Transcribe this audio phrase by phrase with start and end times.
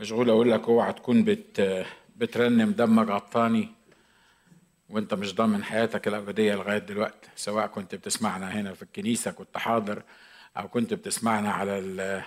[0.00, 1.86] مشغول أقول لك أوعى تكون بت
[2.16, 3.68] بترنم دمك غطاني
[4.88, 10.02] وأنت مش ضامن حياتك الأبدية لغاية دلوقتي سواء كنت بتسمعنا هنا في الكنيسة كنت حاضر
[10.56, 12.24] أو كنت بتسمعنا على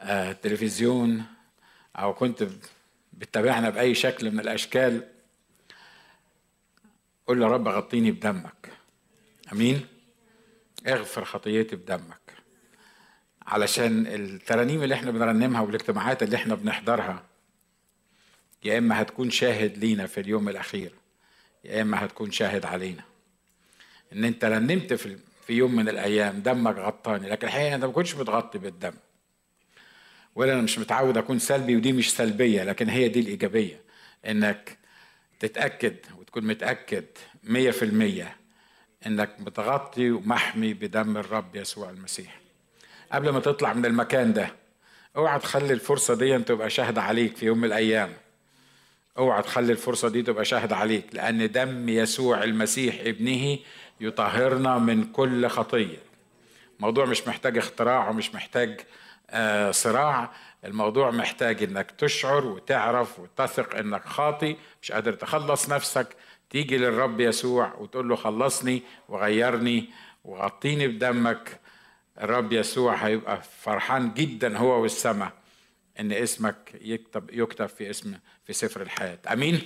[0.00, 1.22] آه، التلفزيون
[1.96, 2.46] أو كنت
[3.12, 5.08] بتتابعنا بأي شكل من الأشكال.
[7.26, 8.72] قول يا رب غطيني بدمك.
[9.52, 9.86] آمين؟
[10.86, 12.23] اغفر خطيتي بدمك.
[13.46, 17.22] علشان الترانيم اللي إحنا بنرنمها والاجتماعات اللي إحنا بنحضرها
[18.64, 20.92] يا إما هتكون شاهد لينا في اليوم الأخير
[21.64, 23.02] يا إما هتكون شاهد علينا.
[24.12, 28.12] إن أنت رنمت في في يوم من الأيام دمك غطاني لكن الحقيقة انت ما كنتش
[28.12, 28.92] بتغطي بالدم.
[30.34, 33.80] ولا أنا مش متعود أكون سلبي ودي مش سلبية لكن هي دي الإيجابية.
[34.26, 34.78] إنك
[35.40, 37.04] تتأكد وتكون متأكد
[37.44, 38.36] مية في المية
[39.06, 42.43] إنك متغطي ومحمي بدم الرب يسوع المسيح.
[43.14, 44.48] قبل ما تطلع من المكان ده.
[45.16, 48.12] اوعى تخلي الفرصة دي تبقى شاهدة عليك في يوم من الأيام.
[49.18, 53.58] اوعى تخلي الفرصة دي تبقى شاهدة عليك لأن دم يسوع المسيح ابنه
[54.00, 55.98] يطهرنا من كل خطية.
[56.76, 58.80] الموضوع مش محتاج اختراع ومش محتاج
[59.30, 60.30] آه صراع.
[60.64, 66.16] الموضوع محتاج إنك تشعر وتعرف وتثق إنك خاطي مش قادر تخلص نفسك.
[66.50, 69.90] تيجي للرب يسوع وتقول له خلصني وغيرني
[70.24, 71.60] وغطيني بدمك.
[72.20, 75.32] الرب يسوع هيبقى فرحان جدا هو والسماء
[76.00, 79.18] إن اسمك يكتب يكتب في اسم في سفر الحياة.
[79.32, 79.60] آمين.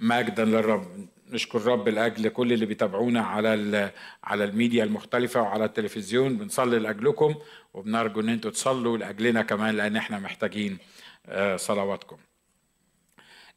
[0.00, 1.08] مجدا للرب.
[1.30, 3.90] نشكر الرب لأجل كل اللي بيتابعونا على
[4.24, 6.36] على الميديا المختلفة وعلى التلفزيون.
[6.36, 7.34] بنصلي لأجلكم
[7.74, 10.78] وبنرجو إن أنتوا تصلوا لأجلنا كمان لأن إحنا محتاجين
[11.26, 12.16] آه، صلواتكم.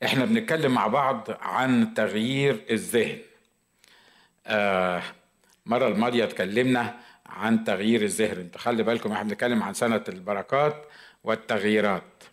[0.04, 3.17] إحنا بنتكلم مع بعض عن تغيير الذهن.
[4.48, 5.04] آه،
[5.66, 8.39] المره الماضية اتكلمنا عن تغيير الذهن.
[8.39, 10.85] انت خلي بالكم إحنا بنتكلم عن سنة البركات
[11.23, 12.23] والتغييرات.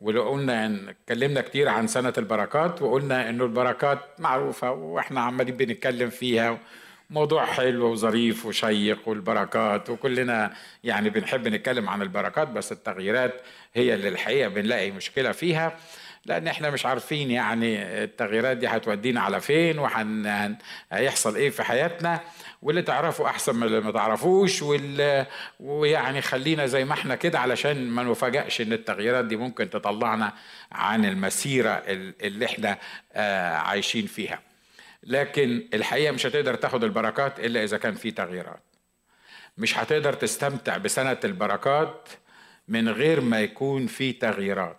[0.00, 6.10] ولو قلنا ان اتكلمنا كتير عن سنة البركات وقلنا إنه البركات معروفة وإحنا عمالين بنتكلم
[6.10, 6.58] فيها.
[7.10, 13.34] موضوع حلو وظريف وشيق والبركات وكلنا يعني بنحب نتكلم عن البركات بس التغييرات
[13.74, 15.76] هي اللي الحقيقة بنلاقي مشكلة فيها.
[16.26, 22.20] لأن إحنا مش عارفين يعني التغييرات دي هتودينا على فين وهيحصل إيه في حياتنا.
[22.62, 25.26] واللي تعرفه احسن من اللي ما تعرفوش وال...
[25.60, 30.32] ويعني خلينا زي ما إحنا كده علشان ما نفاجئش إن التغييرات دي ممكن تطلعنا
[30.72, 32.78] عن المسيرة ال- اللي إحنا
[33.12, 34.40] آه، عايشين فيها.
[35.02, 38.62] لكن الحقيقة مش هتقدر تاخد البركات إلا إذا كان في تغييرات.
[39.58, 42.08] مش هتقدر تستمتع بسنة البركات
[42.68, 44.76] من غير ما يكون في تغييرات.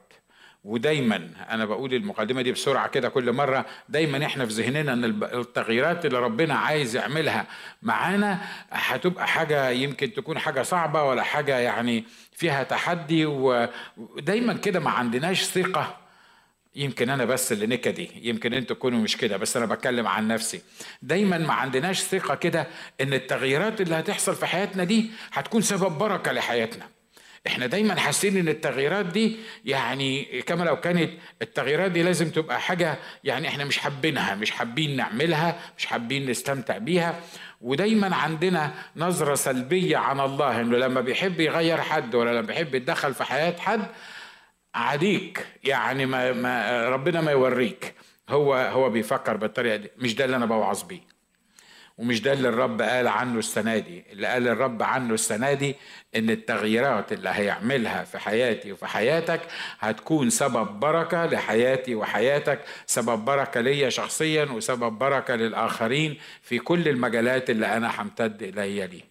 [0.63, 6.05] ودايما أنا بقول المقدمة دي بسرعة كده كل مرة دايما إحنا في ذهننا إن التغييرات
[6.05, 7.45] اللي ربنا عايز يعملها
[7.81, 8.41] معانا
[8.71, 12.03] هتبقى حاجة يمكن تكون حاجة صعبة ولا حاجة يعني
[12.35, 15.97] فيها تحدي ودايما كده ما عندناش ثقة.
[16.75, 20.61] يمكن أنا بس اللي نكدي يمكن أنتوا تكونوا مش كده بس أنا بتكلم عن نفسي.
[21.01, 22.67] دايما ما عندناش ثقة كده
[23.01, 26.85] إن التغييرات اللي هتحصل في حياتنا دي هتكون سبب بركة لحياتنا.
[27.47, 31.11] إحنا دايما حاسين إن التغييرات دي يعني كما لو كانت
[31.41, 36.77] التغييرات دي لازم تبقى حاجة يعني إحنا مش حابينها مش حابين نعملها مش حابين نستمتع
[36.77, 37.19] بيها.
[37.61, 43.13] ودايما عندنا نظرة سلبية عن الله إنه لما بيحب يغير حد ولا لما بيحب يتدخل
[43.13, 43.81] في حياة حد
[44.75, 47.93] عاديك يعني ما, ما ربنا ما يوريك.
[48.29, 49.89] هو هو بيفكر بالطريقة دي.
[49.97, 51.12] مش ده اللي أنا بوعظ بيه.
[51.97, 54.03] ومش ده اللي الرب قال عنه السنة دي.
[54.11, 55.75] اللي قال الرب عنه السنة دي
[56.15, 59.41] إن التغييرات اللي هيعملها في حياتي وفي حياتك
[59.79, 67.49] هتكون سبب بركة لحياتي وحياتك سبب بركة ليا شخصيا وسبب بركة للآخرين في كل المجالات
[67.49, 69.01] اللي أنا همتد الي ليه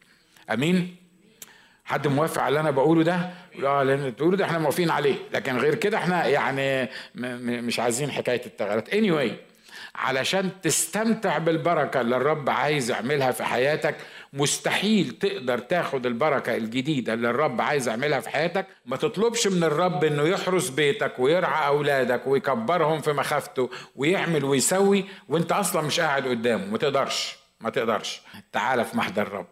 [0.50, 0.96] آمين؟
[1.84, 3.30] حد موافق على اللي أنا بقوله ده؟
[3.64, 5.14] آه لأن بتقوله ده إحنا موافقين عليه.
[5.34, 6.88] لكن غير كده إحنا يعني
[7.62, 9.51] مش عايزين حكاية التغيرات anyway
[9.94, 13.96] علشان تستمتع بالبركة اللي الرب عايز يعملها في حياتك.
[14.32, 18.66] مستحيل تقدر تاخد البركة الجديدة اللي الرب عايز يعملها في حياتك.
[18.86, 25.52] ما تطلبش من الرب إنه يحرس بيتك ويرعى أولادك ويكبرهم في مخافته ويعمل ويسوي وأنت
[25.52, 26.66] أصلا مش قاعد قدامه.
[26.66, 28.22] ما تقدرش ما تقدرش.
[28.52, 29.46] تعال في محضر الرب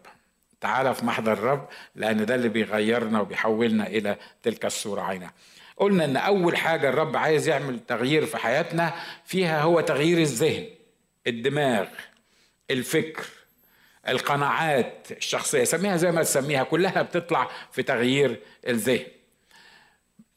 [0.61, 5.31] تعالى في محضر الرب لأن ده اللي بيغيرنا وبيحولنا إلى تلك الصورة عينها
[5.81, 8.93] قلنا إن أول حاجة الرب عايز يعمل تغيير في حياتنا
[9.25, 10.65] فيها هو تغيير الذهن
[11.27, 11.87] الدماغ
[12.71, 13.23] الفكر
[14.07, 19.05] القناعات الشخصية سميها زي ما تسميها كلها بتطلع في تغيير الذهن.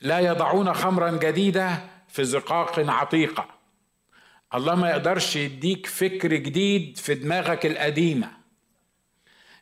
[0.00, 3.49] لا يضعون خمرا جديدة في زقاق عتيقة.
[4.55, 8.44] الله ما يقدرش يديك فكر جديد في دماغك القديمة.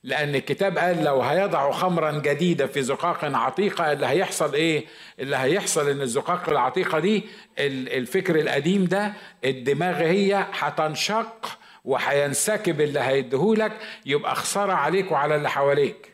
[0.04, 4.84] لأن الكتاب قال لو هيضعوا خمرا جديدة في زقاق عتيقة اللي هيحصل إيه؟
[5.20, 7.24] اللي هيحصل إن الزقاق العتيقة دي
[7.58, 9.12] الفكر القديم ده
[9.44, 13.72] الدماغ هي هتنشق وهينسكب اللي هيديهولك
[14.06, 16.11] يبقى خسارة عليك وعلى اللي حواليك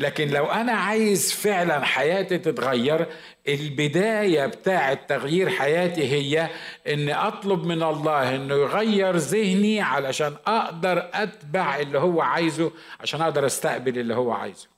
[0.00, 3.06] لكن لو أنا عايز فعلا حياتي تتغير
[3.48, 6.48] البداية بتاعه تغيير حياتي هي
[6.88, 13.46] إن أطلب من الله إنه يغير ذهني علشان أقدر أتبع اللي هو عايزه عشان أقدر
[13.46, 14.69] أستقبل اللي هو عايزه.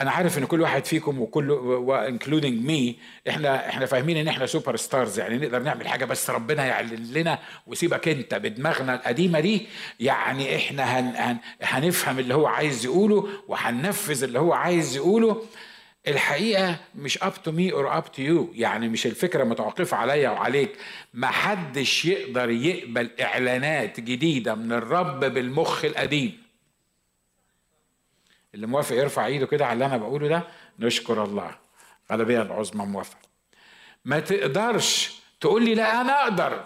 [0.00, 1.52] أنا عارف إن كل واحد فيكم وكل
[2.08, 2.96] including me
[3.28, 8.08] إحنا إحنا فاهمين إن إحنا superstars يعني نقدر نعمل حاجة بس ربنا يعلن لنا وسيبك
[8.08, 9.66] أنت بدماغنا القديمة دي.
[10.00, 15.42] يعني إحنا هن هن هنفهم اللي هو عايز يقوله وهننفذ اللي هو عايز يقوله.
[16.08, 20.70] الحقيقة مش up to me or up to you يعني مش الفكرة متوقفة عليا وعليك.
[21.14, 26.45] ما حدش يقدر يقبل إعلانات جديدة من الرب بالمخ القديم.
[28.56, 30.42] اللي موافق يرفع ايده كده على اللي أنا بقوله ده
[30.78, 31.50] نشكر الله.
[32.12, 33.16] غالبيه العظمى موافق.
[34.04, 36.64] ما تقدرش تقول لي لا أنا أقدر.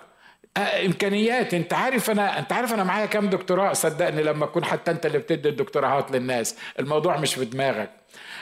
[0.57, 1.55] امكانيات.
[1.55, 5.19] انت عارف أنا انت عارف أنا معايا كام دكتوراه؟ صدقني لما تكون حتى انت اللي
[5.19, 6.57] بتدي الدكتوراهات للناس.
[6.79, 7.91] الموضوع مش في دماغك.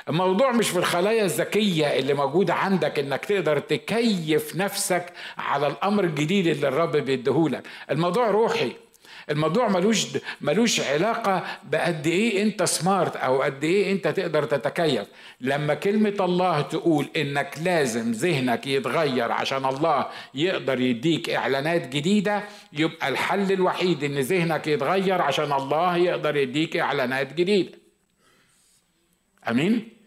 [0.08, 6.46] الموضوع مش في الخلايا الذكية اللي موجودة عندك انك تقدر تكيف نفسك على الأمر الجديد
[6.46, 7.62] اللي الرب بيديهولك.
[7.90, 8.72] الموضوع روحي.
[9.30, 10.06] الموضوع ملوش
[10.40, 15.06] ملوش علاقة بقد إيه أنت smart أو قد إيه أنت تقدر تتكيف
[15.40, 22.42] لما كلمة الله تقول إنك لازم ذهنك يتغير عشان الله يقدر يديك إعلانات جديدة
[22.72, 27.78] يبقى الحل الوحيد إن ذهنك يتغير عشان الله يقدر يديك إعلانات جديدة
[29.48, 29.97] أمين؟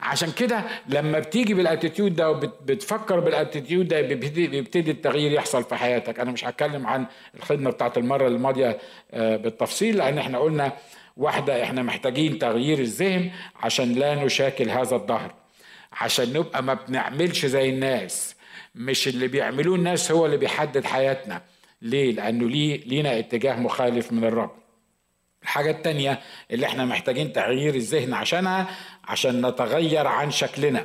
[0.00, 5.74] عشان كده لما بتيجي بال attitude ده وبتفكر بال attitude ده بيبتدي التغيير يحصل في
[5.74, 6.20] حياتك.
[6.20, 7.06] أنا مش هتكلم عن
[7.36, 8.78] الخدمة بتاعت المرة الماضيه
[9.10, 10.72] آه، بالتفصيل لأن إحنا قلنا
[11.16, 13.30] واحدة إحنا محتاجين تغيير الذهن
[13.60, 15.34] عشان لا نشاكل هذا الظهر.
[15.92, 18.34] عشان نبقى ما بنعملش زي الناس.
[18.74, 21.42] مش اللي بيعملوه الناس هو اللي بيحدد حياتنا.
[21.82, 24.50] ليه؟ لأنه ليه لينا اتجاه مخالف من الرب.
[25.42, 26.20] الحاجة التانية
[26.50, 28.66] اللي إحنا محتاجين تغيير الذهن عشانها
[29.04, 30.84] عشان نتغير عن شكلنا.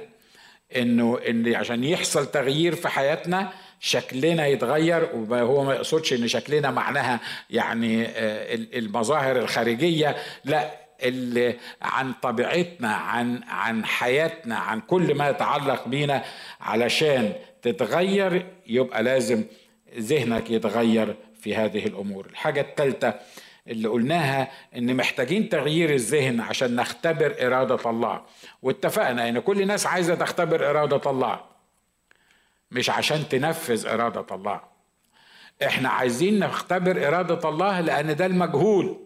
[0.76, 7.20] إنه إن عشان يحصل تغيير في حياتنا شكلنا يتغير وهو ما يقصدش إن شكلنا معناها
[7.50, 10.16] يعني آه، المظاهر الخارجية
[10.46, 10.72] لا
[11.04, 16.24] اللي عن طبيعتنا عن عن حياتنا عن كل ما يتعلق بينا.
[16.62, 19.44] علشان تتغير يبقى لازم
[19.98, 22.26] ذهنك يتغير في هذه الأمور.
[22.26, 23.14] الحاجة الثالثه
[23.68, 28.22] اللي قلناها إن محتاجين تغيير الذهن عشان نختبر إرادة الله.
[28.62, 31.42] واتفقنا إن كل الناس عايزة تختبر إرادة الله.
[32.72, 34.62] مش عشان تنفذ إرادة الله.
[35.66, 39.00] إحنا عايزين نختبر إرادة الله لأن ده المجهول.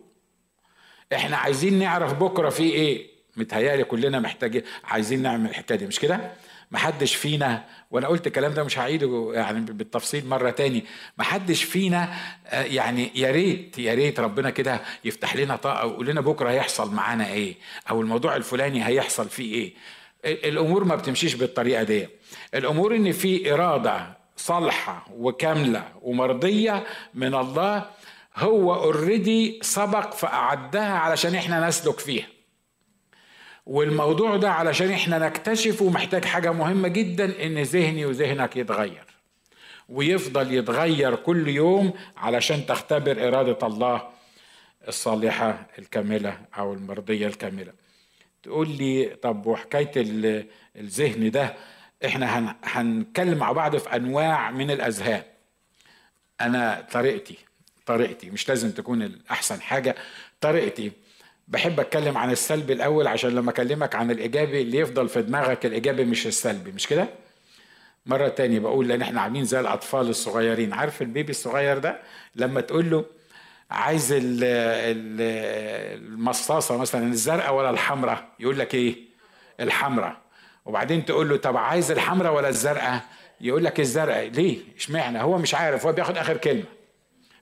[1.13, 3.07] إحنا عايزين نعرف بكرة في إيه.
[3.37, 6.31] متهيألي كلنا محتاجين عايزين نعمل الحكاية دي مش كده؟
[6.71, 10.85] محدش فينا وأنا قلت الكلام ده مش هعيده يعني بالتفصيل مرة تاني.
[11.17, 12.13] محدش فينا
[12.47, 16.93] آه، يعني يا ريت يا ريت ربنا كده يفتح لنا طاقة ويقول لنا بكرة هيحصل
[16.93, 17.55] معانا إيه
[17.89, 19.73] أو الموضوع الفلاني هيحصل فيه إيه.
[20.49, 22.07] الأمور ما بتمشيش بالطريقة دي.
[22.53, 26.83] الأمور إن في إرادة صالحة وكاملة ومرضية
[27.13, 27.85] من الله
[28.37, 32.25] هو اوريدي سبق فأعدها علشان إحنا نسلك فيها.
[33.67, 39.03] والموضوع ده علشان إحنا نكتشفه محتاج حاجة مهمة جدا إن ذهني وذهنك يتغير.
[39.89, 44.09] ويفضل يتغير كل يوم علشان تختبر إرادة الله
[44.87, 47.73] الصالحة الكاملة أو المرضية الكاملة.
[48.43, 49.91] تقول لي طب وحكاية
[50.75, 51.55] الذهن ده
[52.05, 55.23] إحنا هنتكلم مع بعض في أنواع من الأذهان.
[56.41, 57.37] أنا طريقتي
[57.85, 59.95] طريقتي مش لازم تكون الأحسن حاجة
[60.41, 60.91] طريقتي
[61.47, 66.05] بحب اتكلم عن السلبي الأول عشان لما اكلمك عن الايجابي اللي يفضل في دماغك الايجابي
[66.05, 67.07] مش السلبي مش كده؟
[68.05, 70.73] مرة تانية بقول لأن إحنا عاملين زي الأطفال الصغيرين.
[70.73, 71.99] عارف البيبي الصغير ده؟
[72.35, 73.05] لما تقول له
[73.71, 74.13] عايز
[75.97, 78.95] المصاصة مثلا الزرقاء ولا الحمراء؟ يقول لك إيه؟
[79.59, 80.17] الحمراء.
[80.65, 83.01] وبعدين تقول له طب عايز الحمراء ولا الزرقاء؟
[83.41, 84.27] يقول لك الزرقاء.
[84.27, 85.85] ليه؟ اشمعنى؟ هو مش عارف.
[85.85, 86.63] هو بياخد آخر كلمة.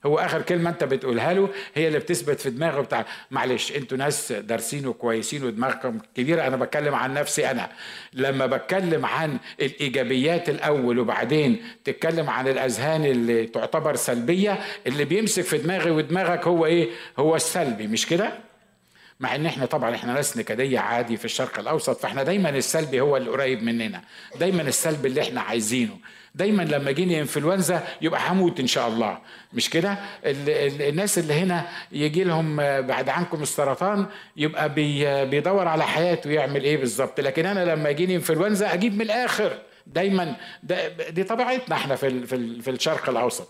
[0.06, 4.32] هو آخر كلمة أنت بتقولها له هي اللي بتثبت في دماغه بتاع معلش أنتوا ناس
[4.32, 7.68] دارسين وكويسين ودماغكم كبيرة أنا بتكلم عن نفسي أنا.
[8.12, 15.58] لما بتكلم عن الإيجابيات الأول وبعدين تتكلم عن الأذهان اللي تعتبر سلبية اللي بيمسك في
[15.58, 16.88] دماغي ودماغك هو إيه؟
[17.18, 18.32] هو السلبي مش كده؟
[19.20, 23.16] مع إن إحنا طبعا إحنا ناس نكدية عادي في الشرق الأوسط فإحنا دايما السلبي هو
[23.16, 24.02] اللي قريب مننا
[24.40, 25.98] دايما السلب اللي إحنا عايزينه.
[26.36, 29.18] دايما لما جيني انفلونزا يبقى هموت إن شاء الله.
[29.52, 34.74] مش كده؟ الناس اللي هنا يجي لهم بعد عنكم السرطان يبقى
[35.26, 37.20] بيدور على حياته يعمل إيه بالظبط.
[37.20, 39.58] لكن أنا لما يجيني انفلونزا أجيب من الآخر.
[39.86, 40.36] دايما.
[41.10, 43.48] دي طبيعتنا إحنا في في في الشرق الأوسط.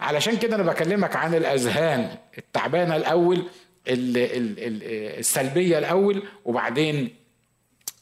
[0.00, 3.44] علشان كده أنا بكلمك عن الأذهان التعبانة الأول
[3.88, 7.14] السلبية الأول وبعدين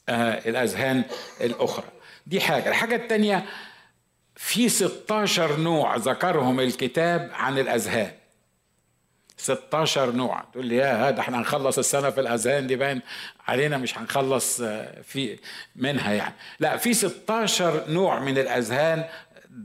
[0.08, 1.04] آه، الأذهان
[1.40, 1.84] الأخرى.
[2.26, 2.68] دي حاجة.
[2.68, 3.44] الحاجة الثانية
[4.36, 8.12] في 16 نوع ذكرهم الكتاب عن الأذهان.
[9.36, 10.44] 16 نوع.
[10.52, 13.00] تقول لي يا هذا إحنا هنخلص السنة في الأذهان دي باين
[13.48, 15.38] علينا مش هنخلص آه، في
[15.76, 16.34] منها يعني.
[16.60, 19.04] لا في 16 نوع من الأذهان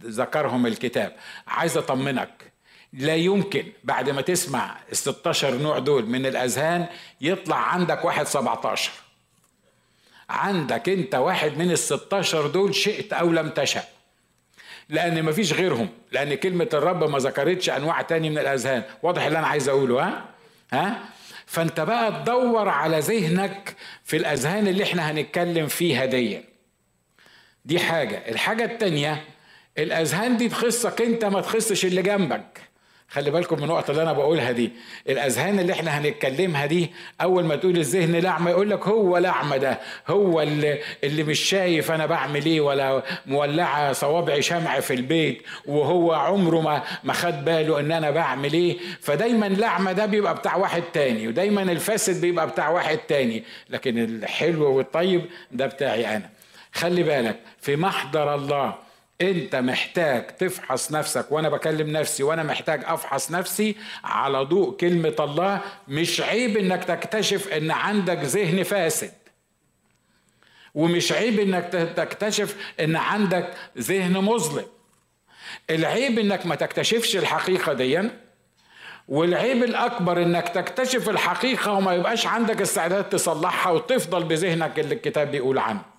[0.06, 1.16] ذكرهم الكتاب.
[1.48, 2.51] عايز أطمنك
[2.94, 6.86] لا يمكن بعد ما تسمع ال 16 نوع دول من الأذهان
[7.22, 8.92] يطلع عندك واحد 17
[10.30, 13.84] عندك أنت واحد من ال 16 دول شئت أو لم تشأ.
[14.92, 15.90] لأن مفيش غيرهم.
[16.12, 18.84] لأن كلمة الرب ما ذكرتش أنواع تاني من الأذهان.
[19.04, 20.26] واضح اللي أنا عايز أقوله ها؟
[20.74, 21.00] ها؟
[21.46, 26.42] فأنت بقى تدور على ذهنك في الأذهان اللي إحنا هنتكلم فيها دي.
[27.66, 28.24] دي حاجة.
[28.30, 29.24] الحاجة التانية
[29.78, 32.71] الأذهان دي تخصك أنت ما تخصش اللي جنبك.
[33.12, 34.72] خلي بالكم من النقطة اللي أنا بقولها دي.
[35.10, 36.91] الأذهان اللي إحنا هنتكلمها دي
[37.22, 41.91] أول ما تقول الذهن لعمة يقول لك هو لعمة ده هو اللي, اللي مش شايف
[41.91, 47.80] أنا بعمل إيه ولا مولعة صوابعي شمع في البيت وهو عمره ما ما خد باله
[47.80, 48.77] إن أنا بعمل إيه.
[49.01, 53.44] فدايما لعمة ده بيبقى بتاع واحد تاني ودايما الفاسد بيبقى بتاع واحد تاني.
[53.70, 56.30] لكن الحلو والطيب ده بتاعي أنا.
[56.74, 58.91] خلي بالك في محضر الله
[59.22, 65.62] انت محتاج تفحص نفسك وأنا بكلم نفسي وأنا محتاج افحص نفسي على ضوء كلمة الله
[65.88, 69.12] مش عيب انك تكتشف ان عندك ذهن فاسد.
[70.75, 74.66] ومش عيب انك تكتشف ان عندك ذهن مظلم.
[75.70, 78.10] العيب انك ما تكتشفش الحقيقة دي
[79.08, 85.58] والعيب الأكبر انك تكتشف الحقيقة وما يبقاش عندك استعداد تصلحها وتفضل بذهنك اللي الكتاب بيقول
[85.58, 85.91] عنه.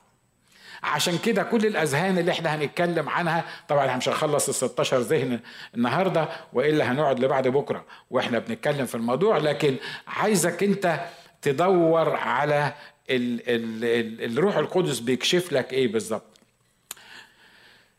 [0.83, 5.41] عشان كده كل الأذهان اللي إحنا هنتكلم عنها طبعا إحنا مش هنخلص ال 16 ذهن
[5.75, 11.01] النهارده وإلا هنقعد لبعد بكرة وإحنا بنتكلم في الموضوع لكن عايزك أنت
[11.43, 12.75] تدور على
[13.11, 16.39] ال ال ال الروح القدس بيكشف لك إيه بالظبط.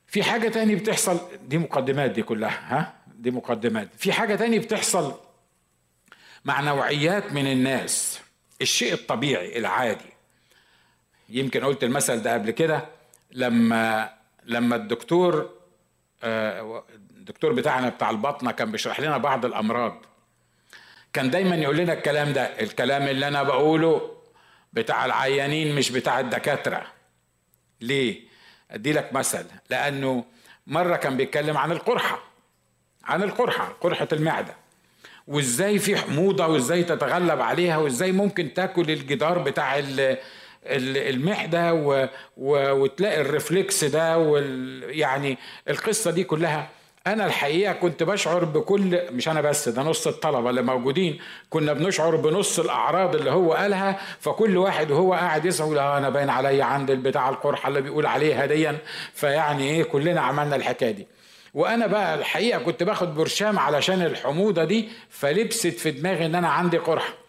[0.07, 3.87] في حاجة تاني بتحصل دي مقدمات دي كلها ها؟ دي مقدمات.
[3.97, 5.13] في حاجة تاني بتحصل
[6.45, 8.19] مع نوعيات من الناس
[8.61, 10.12] الشيء الطبيعي العادي.
[11.33, 12.85] يمكن قلت المثل ده قبل كده
[13.31, 14.09] لما
[14.45, 15.49] لما الدكتور
[16.23, 20.05] آه، الدكتور بتاعنا بتاع البطنة كان بيشرح لنا بعض الأمراض
[21.13, 24.11] كان دايما يقول لنا الكلام ده الكلام اللي أنا بقوله
[24.73, 26.85] بتاع العيانين مش بتاع الدكاترة.
[27.81, 28.21] ليه؟
[28.71, 30.25] أدي لك مثل لأنه
[30.67, 32.19] مرة كان بيتكلم عن القرحة
[33.03, 34.55] عن القرحة قرحة المعدة
[35.27, 39.79] وإزاي في حموضة وإزاي تتغلب عليها وإزاي ممكن تاكل الجدار بتاع
[40.65, 42.07] المعده و...
[42.37, 42.71] و...
[42.71, 44.83] وتلاقي الرفلكس ده وال...
[44.99, 45.37] يعني
[45.69, 46.69] القصة دي كلها.
[47.07, 51.19] أنا الحقيقة كنت بشعر بكل مش أنا بس ده نص الطلبة اللي موجودين.
[51.49, 56.29] كنا بنشعر بنص الأعراض اللي هو قالها فكل واحد وهو قاعد يسأل آه أنا باين
[56.29, 58.77] عليا عند البتاع القرحة اللي بيقول عليها ديا.
[59.13, 61.07] فيعني إيه كلنا عملنا الحكاية دي.
[61.53, 66.77] وأنا بقى الحقيقة كنت باخد برشام علشان الحموضة دي فلبست في دماغي إن أنا عندي
[66.77, 67.22] قرحة.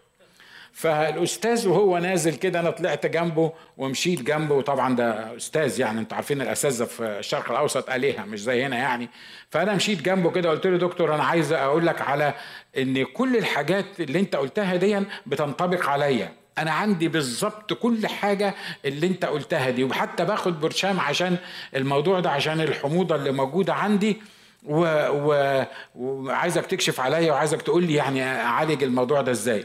[0.75, 4.55] فالأستاذ وهو نازل كده أنا طلعت جنبه ومشيت جنبه.
[4.55, 9.09] وطبعا ده أستاذ يعني أنتوا عارفين الأساتذة في الشرق الأوسط اليها مش زي هنا يعني.
[9.51, 12.35] فأنا مشيت جنبه كده قلت له دكتور أنا عايز أقول لك على
[12.79, 16.33] إن كل الحاجات اللي أنت قلتها دي بتنطبق عليا.
[16.59, 18.55] أنا عندي بالظبط كل حاجة
[18.85, 19.85] اللي أنت قلتها دي.
[19.85, 21.37] وحتى باخد برشام عشان
[21.77, 24.17] الموضوع ده عشان الحموضة اللي موجودة عندي.
[24.65, 24.85] و...
[25.11, 25.63] و...
[25.95, 29.65] وعايزك تكشف عليا وعايزك تقول لي يعني أعالج الموضوع ده إزاي.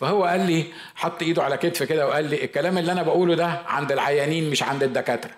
[0.00, 0.64] فهو قال لي
[0.94, 4.62] حط ايده على كتفي كده وقال لي الكلام اللي أنا بقوله ده عند العيانين مش
[4.62, 5.32] عند الدكاترة.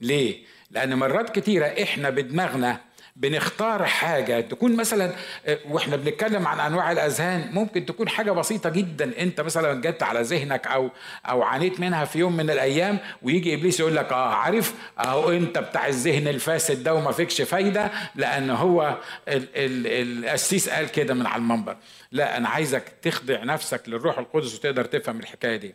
[0.00, 2.80] ليه؟ لأن مرات كتيرة إحنا بدماغنا
[3.16, 4.40] بنختار حاجة.
[4.40, 5.12] تكون مثلا
[5.46, 9.12] آه، وإحنا بنتكلم عن أنواع الأذهان ممكن تكون حاجة بسيطة جدا.
[9.22, 10.90] أنت مثلا جت على ذهنك أو
[11.28, 15.58] أو عانيت منها في يوم من الأيام ويجي إبليس يقول لك آه عارف أهو أنت
[15.58, 21.76] بتاع الذهن الفاسد ده وما فيكش فايدة لأن هو القسيس قال كده من على المنبر.
[22.12, 25.74] لا أنا عايزك تخضع نفسك للروح القدس وتقدر تفهم الحكاية دي.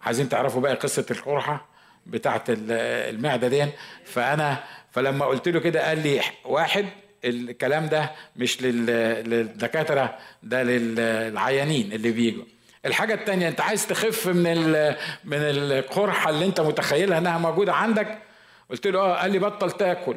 [0.00, 1.68] عايزين تعرفوا بقى قصة القرحة
[2.06, 3.66] بتاعت المعدة دي؟
[4.04, 6.86] فأنا فلما قلت له كده قال لي واحد
[7.24, 12.44] الكلام ده مش للدكاترة ده للعيانين اللي بيجوا.
[12.86, 14.70] الحاجة التانية انت عايز تخف من
[15.24, 18.18] من القرحة اللي انت متخيلها انها موجودة عندك؟
[18.70, 20.16] قلت له آه قال لي بطل تاكل.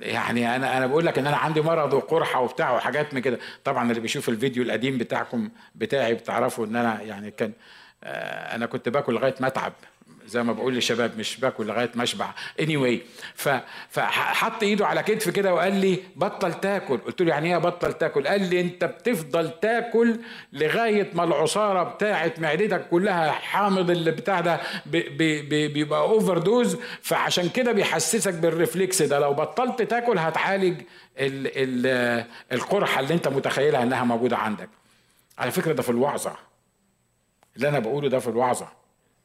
[0.00, 3.38] يعني أنا أنا بقول لك إن أنا عندي مرض وقرحة وبتاع وحاجات من كده.
[3.64, 7.52] طبعا اللي بيشوف الفيديو القديم بتاعكم بتاعي بتعرفوا إن أنا يعني كان
[8.04, 9.72] آه، أنا كنت باكل لغاية ما اتعب
[10.26, 12.30] زي ما بقول للشباب مش باكل لغاية ما أشبع.
[12.60, 13.02] اني anyway
[13.90, 16.98] فحط إيده على كتفي كده وقال لي بطل تاكل.
[16.98, 20.16] قلت له يعني إيه بطل تاكل؟ قال لي أنت بتفضل تاكل
[20.52, 28.34] لغاية ما العصارة بتاعه معدتك كلها حامض اللي بتاع ده بيبقى overdose فعشان كده بيحسسك
[28.34, 29.18] بال reflux ده.
[29.18, 30.80] لو بطلت تاكل هتعالج
[31.18, 31.50] ال
[31.88, 34.68] ال القرحة اللي أنت متخيلها إنها موجودة عندك.
[35.38, 36.36] على فكرة ده في الوعظة.
[37.56, 38.83] اللي أنا بقوله ده في الوعظة.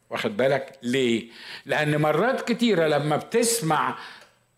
[0.09, 1.27] واخد بالك؟ ليه؟
[1.65, 3.95] لأن مرات كتيرة لما بتسمع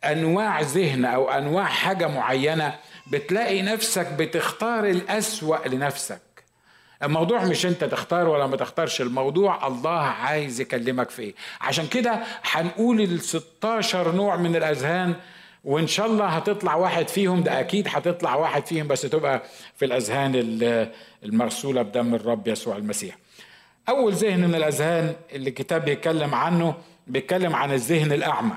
[0.05, 2.75] أنواع ذهن أو أنواع حاجة معينة
[3.11, 6.21] بتلاقي نفسك بتختار الأسوأ لنفسك.
[7.03, 11.33] الموضوع مش أنت تختار ولا ما تختارش الموضوع الله عايز يكلمك في إيه.
[11.61, 15.15] عشان كده هنقول ال 16 نوع من الأذهان
[15.63, 19.41] وإن شاء الله هتطلع واحد فيهم ده أكيد هتطلع واحد فيهم بس تبقى
[19.75, 20.35] في الأذهان
[21.23, 23.17] المرسولة بدم الرب يسوع المسيح.
[23.89, 26.75] أول ذهن من الأذهان اللي الكتاب بيتكلم عنه
[27.07, 28.55] بيتكلم عن الذهن الأعمى.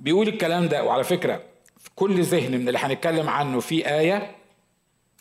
[0.00, 1.42] بيقول الكلام ده وعلى فكرة
[1.78, 4.36] في كل ذهن من اللي هنتكلم عنه في آية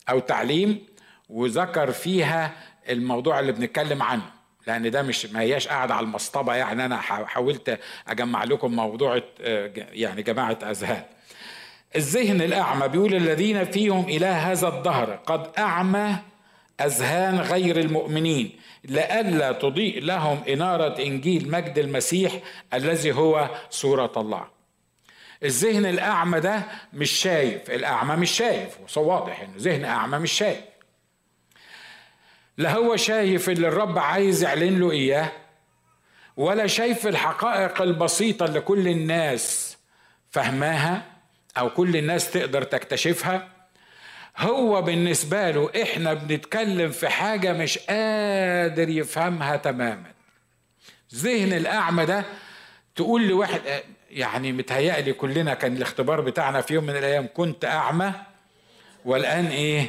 [0.10, 0.86] أو تعليم
[1.30, 2.52] وذكر فيها
[2.90, 4.24] الموضوع اللي بنتكلم عنه.
[4.68, 10.22] لأن ده مش ما هياش قاعدة على المصطبة يعني أنا حاولت أجمع لكم موضوع يعني
[10.22, 11.04] جماعة أذهان.
[11.96, 16.16] الذهن الأعمى بيقول الذين فيهم اله هذا الدهر قد أعمى
[16.86, 22.40] أذهان غير المؤمنين لئلا تضيء لهم إنارة إنجيل مجد المسيح
[22.74, 24.48] الذي هو صورة الله.
[25.44, 26.64] الذهن الأعمى ده
[26.94, 30.60] مش شايف الأعمى مش شايف واضح إنه ذهن أعمى مش شايف.
[32.58, 35.32] لا هو شايف اللي الرب عايز يعلن له إياه
[36.38, 39.78] ولا شايف الحقائق البسيطة اللي كل الناس
[40.32, 41.06] فهماها
[41.58, 43.53] أو كل الناس تقدر تكتشفها.
[44.38, 50.12] هو بالنسبة له إحنا بنتكلم في حاجة مش قادر يفهمها تماما.
[51.16, 52.26] ذهن الأعمى ده
[52.96, 53.62] تقول لواحد
[54.12, 58.14] يعني متهيألي كلنا كان الاختبار بتاعنا في يوم من الأيام كنت أعمى
[59.06, 59.88] والآن إيه؟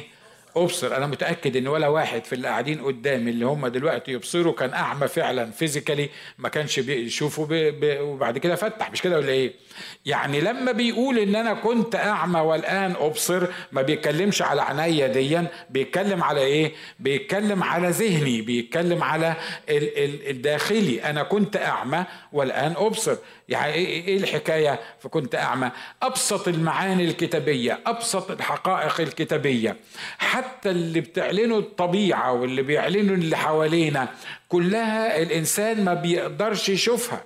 [0.55, 4.73] أبصر أنا متأكد إن ولا واحد في اللي قاعدين قدامي اللي هم دلوقتي يبصروا كان
[4.73, 9.53] أعمى فعلا physically ما كانش بيشوفوا بي بي وبعد كده فتح مش كده ولا إيه؟
[10.05, 16.23] يعني لما بيقول إن أنا كنت أعمى والآن أبصر ما بيتكلمش على عينيا ديا بيتكلم
[16.23, 19.35] على إيه؟ بيتكلم على ذهني بيتكلم على
[19.69, 21.03] الداخلي.
[21.03, 23.15] أنا كنت أعمى والآن أبصر.
[23.49, 25.71] يعني إيه-, إيه-, إيه الحكاية فكنت أعمى؟
[26.03, 29.75] أبسط المعاني الكتابية أبسط الحقائق الكتابية.
[30.17, 34.09] حتى اللي بتعلنه الطبيعة واللي بيعلنه اللي حوالينا
[34.49, 37.23] كلها الإنسان ما بيقدرش يشوفها.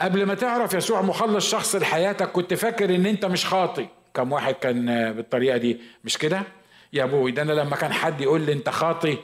[0.00, 4.54] قبل ما تعرف يسوع مخلص شخص لحياتك كنت فاكر إن أنت مش خاطي كم واحد
[4.54, 6.42] كان بالطريقة دي؟ مش كده؟
[6.92, 9.18] يا أبوي ده أنا لما كان حد يقول لي أنت خاطي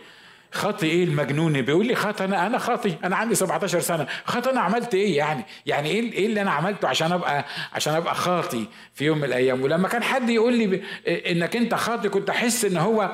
[0.53, 4.07] خاطي إيه المجنون بيقول لي خاطي أنا أنا خاطي أنا عندي 17 سنة.
[4.25, 8.15] خاطي أنا عملت إيه يعني؟ يعني إيه إيه اللي أنا عملته عشان ابقى عشان ابقى
[8.15, 12.65] خاطي في يوم من الأيام؟ ولما كان حد يقول لي إنك انت خاطي كنت أحس
[12.65, 13.11] إن هو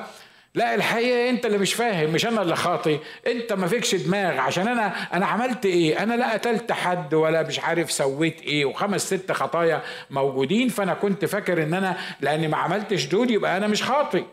[0.55, 4.37] لا الحقيقة انت اللي مش فاهم مش أنا اللي خاطي انت ما فيكش دماغ.
[4.39, 9.05] عشان أنا أنا عملت إيه؟ أنا لا قتلت حد ولا مش عارف سويت إيه وخمس
[9.13, 10.69] ست خطايا موجودين.
[10.69, 14.23] فأنا كنت فاكر إن أنا لأني ما عملتش دول يبقى أنا مش خاطي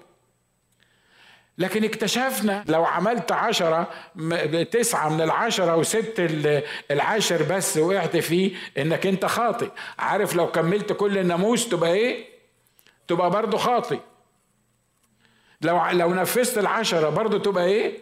[1.58, 3.90] لكن اكتشفنا لو عملت عشرة
[4.70, 6.14] تسعة من العشرة وسبت
[6.90, 9.68] العاشر بس وقعت فيه إنك أنت خاطئ.
[9.98, 12.24] عارف لو كملت كل الناموس تبقى إيه؟
[13.08, 13.98] تبقى برضه خاطئ.
[15.62, 17.98] لو لو نفذت العشرة برضه تبقى إيه؟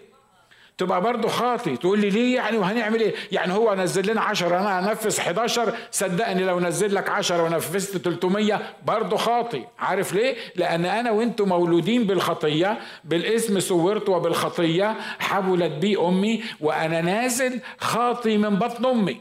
[0.79, 1.77] تبقى برضه خاطي.
[1.77, 6.45] تقول لي ليه يعني وهنعمل إيه؟ يعني هو نزل لنا 10 أنا هنفذ 11 صدقني
[6.45, 9.65] لو نزل لك 10 ونفذت 300 برضه خاطي.
[9.79, 14.97] عارف ليه؟ لأن أنا وأنتم مولودين بالخطية بالاسم صورت وبالخطية.
[15.19, 19.21] حبلت بي أمي وأنا نازل خاطي من بطن أمي.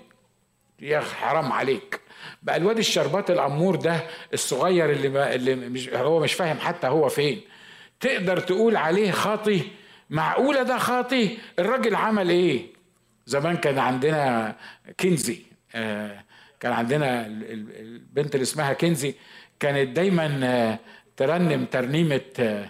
[0.81, 1.99] يا حرام عليك.
[2.43, 7.41] بقى الواد الشربات الأمور ده الصغير اللي اللي مش هو مش فاهم حتى هو فين.
[7.99, 9.61] تقدر تقول عليه خاطي؟
[10.09, 12.67] معقولة ده خاطي الراجل عمل إيه؟
[13.25, 14.55] زمان كان عندنا
[14.99, 15.41] كنزي
[15.75, 16.23] آه،
[16.59, 19.15] كان عندنا البنت اللي اسمها كنزي
[19.59, 20.79] كانت دايما آه،
[21.17, 22.69] ترنم ترنيمة آه،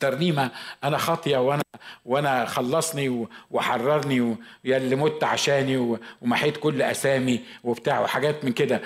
[0.00, 0.50] ترنيمة
[0.84, 1.62] أنا خاطية وأنا
[2.04, 8.80] وأنا خلصني وحررني يا اللي مت عشاني ومحيت كل أسامي وبتاع وحاجات من كده.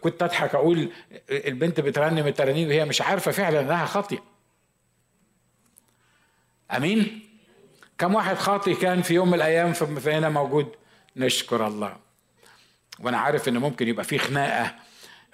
[0.00, 0.90] كنت أضحك أقول
[1.30, 4.18] البنت بترنم الترانيم وهي مش عارفة فعلا إنها خاطية.
[6.76, 7.28] أمين؟
[7.98, 10.68] كم واحد خاطي كان في يوم من الأيام في هنا موجود.
[11.16, 11.96] نشكر الله.
[13.00, 14.74] وأنا عارف ان ممكن يبقى في خناقة.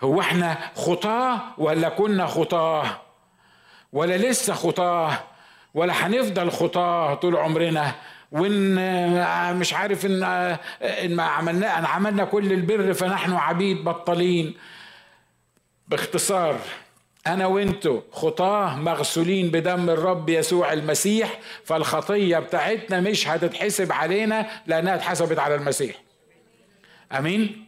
[0.03, 3.01] هو إحنا خطاة ولا كنا خطاة؟
[3.93, 5.19] ولا لسه خطاة؟
[5.75, 7.95] ولا هنفضل خطاة طول عمرنا؟
[8.33, 10.23] وإن مش عارف إن
[10.83, 14.55] إن ما عملنا إن عملنا كل البر فنحن عبيد بطلين.
[15.89, 16.59] باختصار
[17.27, 25.39] أنا وأنتو خطاه مغسولين بدم الرب يسوع المسيح فالخطية بتاعتنا مش هتتحسب علينا لأنها اتحسبت
[25.39, 25.97] على المسيح.
[27.13, 27.67] آمين؟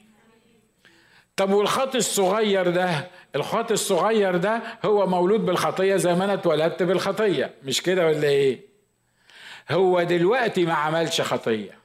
[1.36, 7.54] طب والخط الصغير ده؟ الخط الصغير ده هو مولود بالخطية زي ما أنا اتولدت بالخطية
[7.64, 8.60] مش كده ولا إيه؟
[9.70, 11.78] هو دلوقتي ما عملش خطية.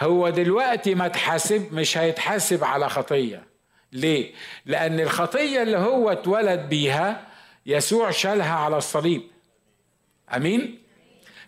[0.00, 3.51] هو دلوقتي ما اتحاسب مش هيتحاسب على خطية.
[3.92, 4.32] ليه؟
[4.66, 7.26] لأن الخطية اللي هو اتولد بيها
[7.66, 9.22] يسوع شالها على الصليب.
[10.36, 10.78] أمين؟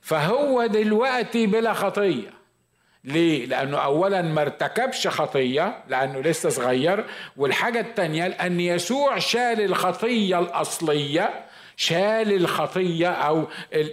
[0.02, 2.30] فهو دلوقتي بلا خطية.
[3.04, 7.04] ليه؟ لأنه أولا ما ارتكبش خطية لأنه لسه صغير.
[7.36, 11.44] والحاجة التانية لأن يسوع شال الخطية الأصلية
[11.76, 13.48] شال الخطية أو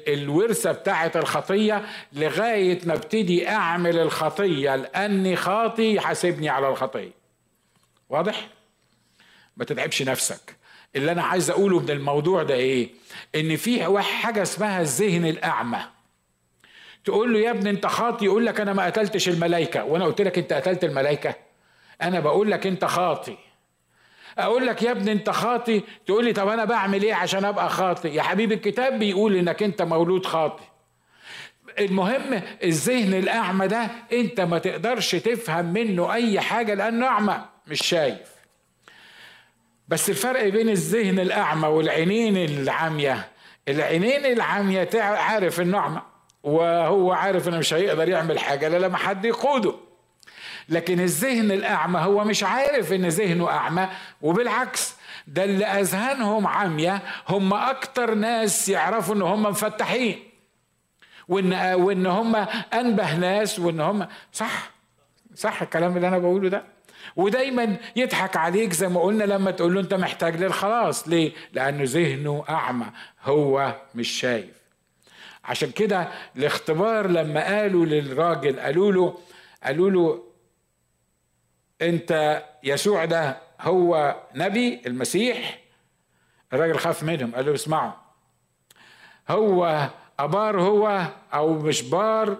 [0.08, 7.21] الورثة بتاعة الخطية لغاية ما ابتدي أعمل الخطية لأني خاطي يحاسبني على الخطية.
[8.12, 8.48] واضح؟
[9.58, 10.56] ما تتعبش نفسك.
[10.96, 12.90] اللي أنا عايز أقوله من الموضوع ده إيه؟
[13.36, 15.80] إن في حاجة اسمها الذهن الأعمى.
[17.06, 19.84] تقول له يا ابني أنت خاطي يقول لك أنا ما قتلتش الملائكة.
[19.84, 21.36] وأنا قلت لك أنت قتلت الملائكة؟
[22.02, 23.38] أنا بقول لك أنت خاطي.
[24.38, 28.10] أقول لك يا ابني أنت خاطي؟ تقول لي طب أنا بعمل إيه عشان أبقى خاطي؟
[28.10, 30.64] يا حبيبي الكتاب بيقول إنك أنت مولود خاطي.
[31.80, 37.51] المهم الذهن الأعمى ده أنت ما تقدرش تفهم منه أي حاجة لأنه أعمى.
[37.68, 38.32] مش شايف.
[39.88, 43.28] بس الفرق بين الذهن الأعمى والعينين العامية
[43.68, 46.02] العينين العامية عارف إنه أعمى
[46.44, 49.76] وهو عارف إنه مش هيقدر يعمل حاجة إلا لما حد يقوده.
[50.70, 53.90] لكن الذهن الأعمى هو مش عارف إن ذهنه أعمى
[54.22, 54.96] وبالعكس
[55.28, 60.24] ده اللي أذهانهم عامية هم أكتر ناس يعرفوا إن هم مفتحين
[61.28, 62.36] وإن وإن هم
[62.74, 64.72] أنبه ناس وإن هم صح؟
[65.36, 66.64] صح الكلام اللي أنا بقوله ده؟
[67.16, 72.44] ودايما يضحك عليك زي ما قلنا لما تقول له أنت محتاج للخلاص ليه؟ لأنه ذهنه
[72.50, 72.86] أعمى
[73.24, 74.62] هو مش شايف.
[75.44, 79.18] عشان كده الاختبار لما قالوا للراجل قالوا له
[79.64, 80.24] قالوا له
[81.82, 85.60] أنت يسوع ده هو نبي المسيح؟
[86.54, 87.92] الراجل خاف منهم قال له اسمعوا.
[89.30, 92.38] هو أبار هو أو مش بار؟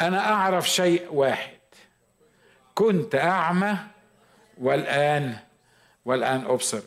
[0.00, 1.59] أنا أعرف شيء واحد.
[2.74, 3.76] كنت أعمى
[4.58, 5.36] والآن
[6.04, 6.80] والآن أبصر.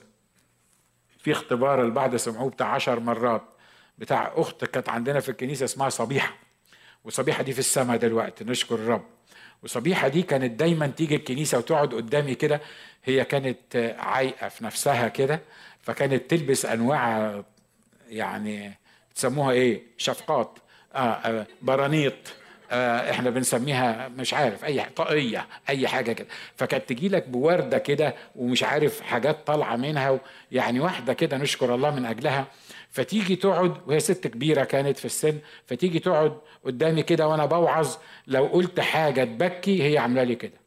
[1.19, 3.41] في اختبار البعض سمعوه بتاع عشر مرات.
[3.97, 6.33] بتاع أخت كانت عندنا في الكنيسة اسمها صبيحة.
[7.03, 9.05] وصبيحة دي في السماء دلوقتي نشكر الرب.
[9.63, 12.61] وصبيحة دي كانت دايما تيجي الكنيسة وتقعد قدامي كده.
[13.03, 15.41] هي كانت عايقة في نفسها كده.
[15.81, 17.41] فكانت تلبس أنواع
[18.09, 18.77] يعني
[19.15, 20.59] تسموها إيه؟ شفقات.
[20.95, 22.13] آه, آه برانيط.
[22.73, 26.27] إحنا بنسميها مش عارف أي طاقية أي حاجة كده.
[26.55, 30.19] فكانت تجي لك بوردة كده ومش عارف حاجات طالعة منها
[30.51, 32.47] يعني واحدة كده نشكر الله من أجلها.
[32.89, 37.95] فتيجي تقعد وهي ست كبيرة كانت في السن فتيجي تقعد قدامي كده وأنا بوعظ
[38.27, 40.57] لو قلت حاجة تبكي هي عاملة لي كده.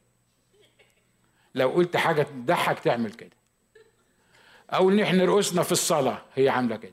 [1.54, 3.30] لو قلت حاجة تضحك تعمل كده.
[4.72, 6.92] إن إحنا رقصنا في الصلاة هي عاملة كده.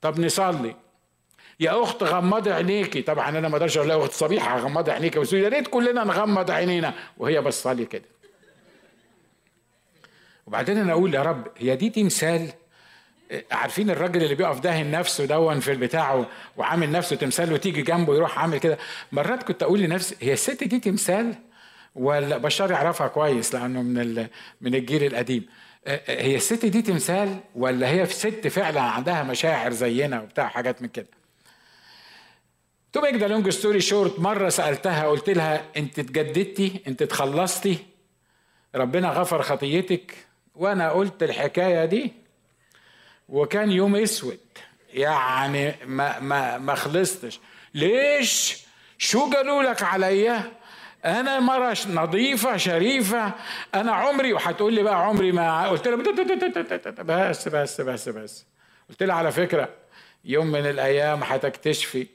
[0.00, 0.76] طب نصلي.
[1.62, 5.32] يا أخت غمضي عينيكي طبعا أنا ما أقدرش أقول لها أخت صبيحة غمضي عينيكي بس
[5.32, 6.94] يا ريت كلنا نغمض عينينا.
[7.18, 8.04] وهي بصالي كده.
[10.46, 12.48] وبعدين أنا أقول يا رب هي دي تمثال
[13.52, 18.38] عارفين الراجل اللي بيقف داهن نفسه دون في البتاع وعامل نفسه تمثال وتيجي جنبه يروح
[18.38, 18.78] عامل كده.
[19.12, 21.34] مرات كنت أقول لنفسي هي الست دي تمثال؟
[21.94, 24.26] ولا بشار يعرفها كويس لأنه من
[24.60, 25.46] من الجيل القديم.
[26.06, 31.06] هي الست دي تمثال ولا هي ست فعلا عندها مشاعر زينا وبتاع حاجات من كده؟
[33.02, 37.78] make the long story short مرة سألتها قلت لها أنت اتجددتي؟ أنت خلصتي؟
[38.74, 40.14] ربنا غفر خطيتك.
[40.54, 42.12] وأنا قلت الحكاية دي
[43.28, 44.38] وكان يوم أسود.
[44.94, 47.40] يعني ما ما ما خلصتش.
[47.74, 48.62] ليش؟
[48.98, 50.52] شو قالوا لك عليا؟
[51.04, 53.32] أنا مرة نظيفة شريفة.
[53.74, 55.96] أنا عمري وهتقول لي بقى عمري ما قلت لها
[57.02, 58.44] بس بس بس بس.
[58.88, 59.68] قلت لها على فكرة
[60.24, 62.06] يوم من الأيام هتكتشفي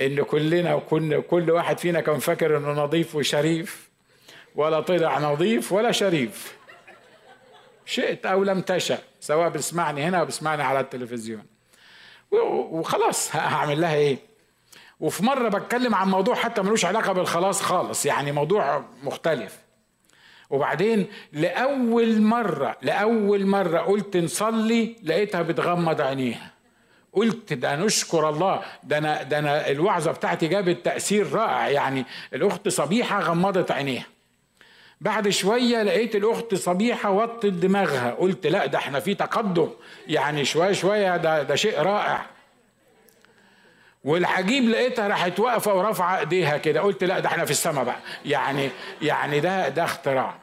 [0.00, 3.90] إن كلنا وكل كل واحد فينا كان فاكر إنه نظيف وشريف
[4.54, 6.56] ولا طلع نظيف ولا شريف.
[7.86, 11.42] شئت أو لم تشأ سواء بتسمعني هنا أو بتسمعني على التلفزيون.
[12.70, 14.18] وخلاص هعمل لها إيه؟
[15.00, 19.58] وفي مرة بتكلم عن موضوع حتى ملوش علاقة بالخلاص خالص يعني موضوع مختلف.
[20.50, 26.50] وبعدين لأول مره لأول مرة قلت نصلي لقيتها بتغمض عينيها.
[27.12, 28.62] قلت ده نشكر الله.
[28.84, 31.68] ده أنا ده أنا الوعظة بتاعتي جابت تأثير رائع.
[31.68, 34.06] يعني الأخت صبيحة غمضت عينيها.
[35.00, 38.10] بعد شوية لقيت الأخت صبيحة وطت دماغها.
[38.10, 39.70] قلت لا ده إحنا في تقدم.
[40.06, 42.26] يعني شوية شوية ده ده شيء رائع.
[44.04, 46.80] والعجيب لقيتها راحت واقفة ورافعة إيديها كده.
[46.80, 47.96] قلت لا ده إحنا في السماء بقى.
[48.24, 48.70] يعني
[49.02, 50.34] يعني ده ده اختراع.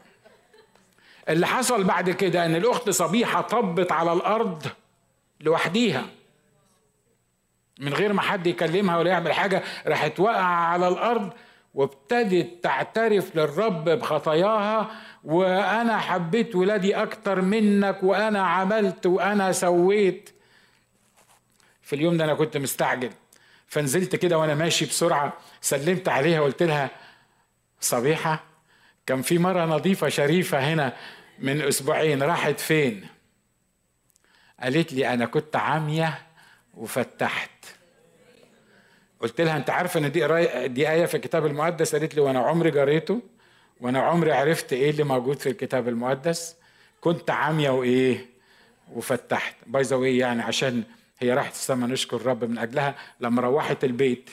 [1.29, 4.67] اللي حصل بعد كده إن الأخت صبيحة طبت على الأرض
[5.41, 6.05] لوحديها.
[7.79, 11.33] من غير ما حد يكلمها ولا يعمل حاجة راحت واقعة على الأرض
[11.73, 14.91] وابتدت تعترف للرب بخطاياها
[15.23, 20.29] وأنا حبيت ولادي أكتر منك وأنا عملت وأنا سويت.
[21.81, 23.09] في اليوم ده أنا كنت مستعجل
[23.67, 26.89] فنزلت كده وأنا ماشي بسرعة سلمت عليها وقلت لها
[27.79, 28.43] صبيحة
[29.05, 30.93] كان في مرة نظيفة شريفة هنا
[31.39, 33.07] من أسبوعين راحت فين؟
[34.59, 36.19] قالت لي أنا كنت عامية
[36.79, 37.65] وفتحت.
[39.19, 42.39] قلت لها أنت عارفه إن دي قرايه دي آية في الكتاب المقدس؟ قالت لي وأنا
[42.39, 43.21] عمري قريته
[43.81, 46.55] وأنا عمري عرفت إيه اللي موجود في الكتاب المقدس
[47.01, 48.25] كنت عامية وإيه
[48.93, 49.55] وفتحت.
[49.67, 50.83] باي ذا يعني عشان
[51.19, 54.29] هي راحت السما نشكر الرب من أجلها لما روحت البيت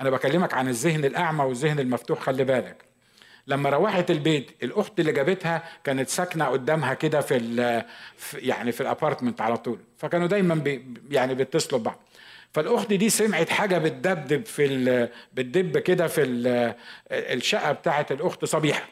[0.00, 2.91] أنا بكلمك عن الذهن الأعمى والذهن المفتوح خلي بالك.
[3.46, 7.38] لما روحت البيت الأخت اللي جابتها كانت ساكنة قدامها كده في,
[8.34, 9.78] يعني في ال apartment على طول.
[9.98, 11.98] فكانوا دايما بي يعني بيتصلوا ببعض.
[12.52, 16.22] فالأخت دي سمعت حاجة بتدبدب في بتدب كده في
[17.10, 18.88] الشقة بتاعت الأخت صبيحة.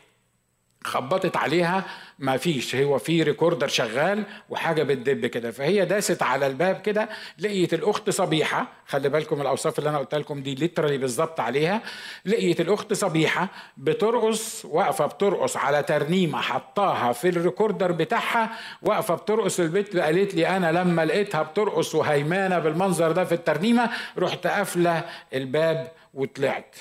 [0.84, 1.84] خبطت عليها
[2.18, 5.50] ما فيش هو في recorder شغال وحاجة بتدب كده.
[5.50, 10.42] فهي داست على الباب كده لقيت الأخت صبيحة خلي بالكم الأوصاف اللي أنا قلت لكم
[10.42, 11.80] دي literally بالظبط عليها.
[12.24, 18.50] لقيت الأخت صبيحة بترقص واقفة بترقص على ترنيمة حطاها في ال recorder بتاعها
[18.82, 24.46] واقفة بترقص البيت قالت لي أنا لما لقيتها بترقص وهيمانه بالمنظر ده في الترنيمة رحت
[24.46, 26.76] قافلة الباب وطلعت.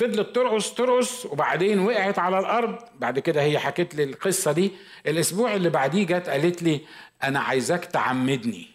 [0.00, 2.78] فضلت ترقص ترقص وبعدين وقعت على الأرض.
[2.98, 4.72] بعد كده هي حكت لي القصة دي.
[5.06, 6.80] الأسبوع اللي بعديه جت قالت لي
[7.22, 8.66] أنا عايزاك تعمدني.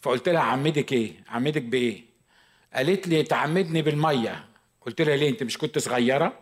[0.00, 2.04] فقلت لها عمدك إيه؟ عمدك بإيه؟
[2.74, 4.44] قالت لي تعمدني بالمية.
[4.86, 6.32] قلت لها ليه؟ أنت مش كنت صغيرة؟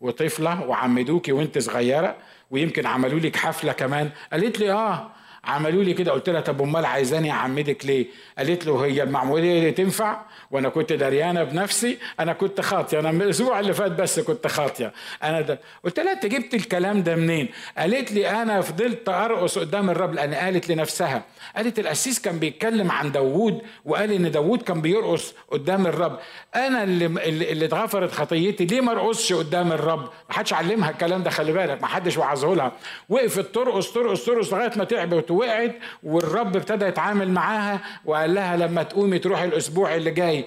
[0.00, 2.16] وطفلة وعمدوكي وأنت صغيرة
[2.50, 4.10] ويمكن عملوا لك حفلة كمان.
[4.32, 5.12] قالت لي آه.
[5.44, 8.06] عملوا لي كده قلت لها طب أمال عايزاني اعمدك ليه؟
[8.38, 13.60] قالت له هي المعموديه دي تنفع وأنا كنت دريانة بنفسي أنا كنت خاطية أنا الأسبوع
[13.60, 14.92] اللي فات بس كنت خاطية.
[15.22, 17.48] أنا ده قلت لها أنت جبت الكلام ده منين؟
[17.78, 21.22] قالت لي أنا فضلت أرقص قدام الرب لأن قالت لنفسها.
[21.56, 26.18] قالت القسيس كان بيتكلم عن داوود وقال إن داوود كان بيرقص قدام الرب.
[26.54, 27.06] أنا اللي
[27.52, 31.82] اللي اتغفرت خطيتي ليه ما أرقصش قدام الرب؟ ما حدش علمها الكلام ده خلي بالك
[31.82, 32.72] ما حدش وعظه لها
[33.08, 38.82] وقفت ترقص ترقص ترقص لغاية ما تعبت وقعت والرب ابتدى يتعامل معاها وقال لها لما
[38.82, 40.44] تقومي تروحي الأسبوع اللي جاي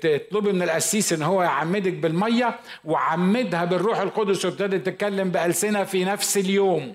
[0.00, 6.36] تطلبي من القسيس إن هو يعمدك بالمية وعمدها بالروح القدس وابتدت تتكلم بألسنة في نفس
[6.36, 6.94] اليوم.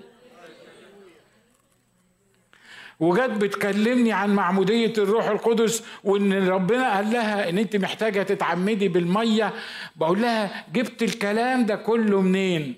[3.00, 9.52] وجت بتكلمني عن معمودية الروح القدس وإن ربنا قال لها إن أنت محتاجة تتعمدي بالمية.
[9.96, 12.74] بقول لها جبت الكلام ده كله منين؟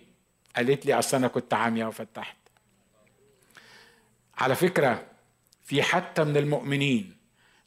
[0.56, 2.36] قالت لي أصل أنا كنت عامية وفتحت.
[4.40, 5.02] على فكرة
[5.64, 7.12] في حتى من المؤمنين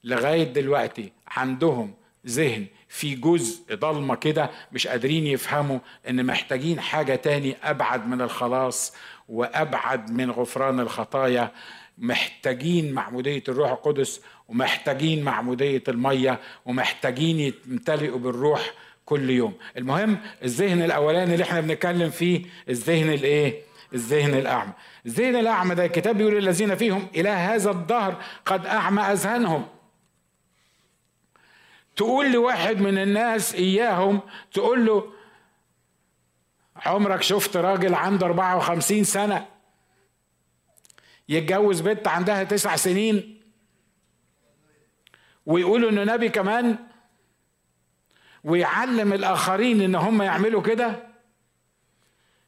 [0.04, 1.94] لغاية دلوقتي عندهم
[2.28, 8.94] ذهن في جزء ضلمة كده مش قادرين يفهموا إن محتاجين حاجة تاني أبعد من الخلاص
[9.30, 11.52] وأبعد من غفران الخطايا.
[11.98, 18.74] محتاجين معمودية الروح القدس ومحتاجين معمودية المية ومحتاجين يمتلئوا بالروح
[19.06, 19.54] كل يوم.
[19.78, 23.62] المهم الذهن الأولاني اللي إحنا بنتكلم فيه الذهن الإيه؟
[23.93, 24.73] الذهن الأعمى.
[25.06, 29.67] الذهن الأعمى ده الكتاب بيقول الذين فيهم إلى هذا الدهر قد أعمى أذهانهم.
[31.95, 34.21] تقول لواحد من الناس إياهم
[34.53, 35.13] تقول له
[36.75, 39.45] عمرك شفت راجل عنده 54 سنة
[41.29, 43.41] يتجوز بنت عندها تسع سنين
[45.45, 46.77] ويقولوا إنه نبي كمان
[48.43, 51.12] ويعلم الآخرين إن هم يعملوا كده؟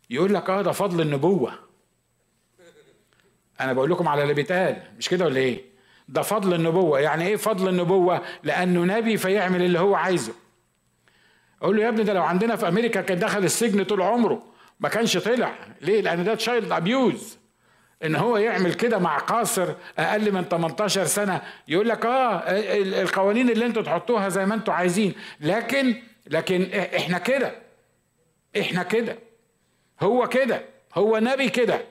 [0.10, 1.54] يقول لك آه ده فضل النبوة.
[3.62, 5.62] أنا بقول لكم على اللي بيتقال مش كده ولا إيه؟
[6.08, 7.00] ده فضل النبوة.
[7.00, 10.34] يعني إيه فضل النبوة؟ لأنه نبي فيعمل اللي هو عايزه.
[11.62, 14.44] أقول له يا ابني ده لو عندنا في أمريكا كان دخل السجن طول عمره
[14.80, 15.56] ما كانش طلع.
[15.82, 17.38] ليه؟ لأن ده child abuse
[18.04, 21.41] إن هو يعمل كده مع قاصر أقل من 18 سنة.
[21.68, 22.44] يقول لك آه
[23.02, 25.13] القوانين اللي أنتوا تحطوها زي ما أنتوا عايزين.
[25.41, 25.96] لكن
[26.28, 27.56] لكن إحنا كده.
[28.60, 29.18] إحنا كده.
[30.01, 31.81] هو كده هو نبي كده.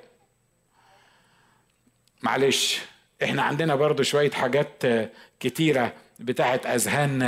[2.23, 2.81] معلش
[3.23, 4.83] إحنا عندنا برضو شوية حاجات
[5.41, 7.23] كتيرة بتاعت أذهان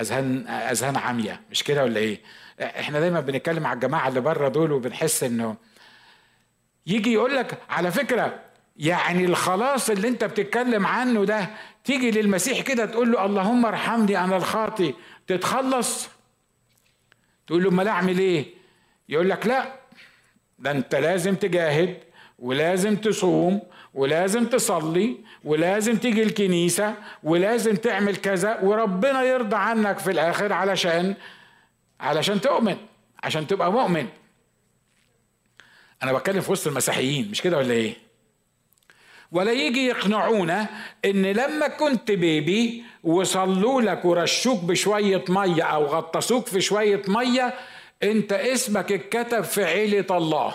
[0.00, 2.20] أذهان أذهان عمياء مش كده ولا إيه؟
[2.60, 5.56] إحنا دايما بنتكلم على الجماعة اللي بره دول وبنحس انه
[6.86, 8.40] يجي يقول لك على فكرة
[8.76, 11.48] يعني الخلاص اللي انت بتتكلم عنه ده
[11.84, 14.94] تيجي للمسيح كده تقول له اللهم ارحمني أنا الخاطي
[15.26, 16.08] تتخلص؟
[17.46, 18.46] تقول له أمال أعمل إيه؟
[19.08, 19.72] يقول لك لا
[20.64, 21.96] ده انت لازم تجاهد
[22.38, 23.60] ولازم تصوم
[23.94, 31.14] ولازم تصلي ولازم تيجي الكنيسة ولازم تعمل كذا وربنا يرضى عنك في الآخر علشان
[32.00, 32.76] علشان تؤمن
[33.22, 34.06] عشان تبقى مؤمن
[36.02, 37.94] أنا بتكلم في وسط المسيحيين مش كده ولا إيه؟
[39.32, 40.66] ولا يجي يقنعونا
[41.04, 47.54] إن لما كنت بيبي وصلوا لك ورشوك بشوية مية أو غطسوك في شوية مية
[48.04, 50.54] انت اسمك اتكتب في عيلة الله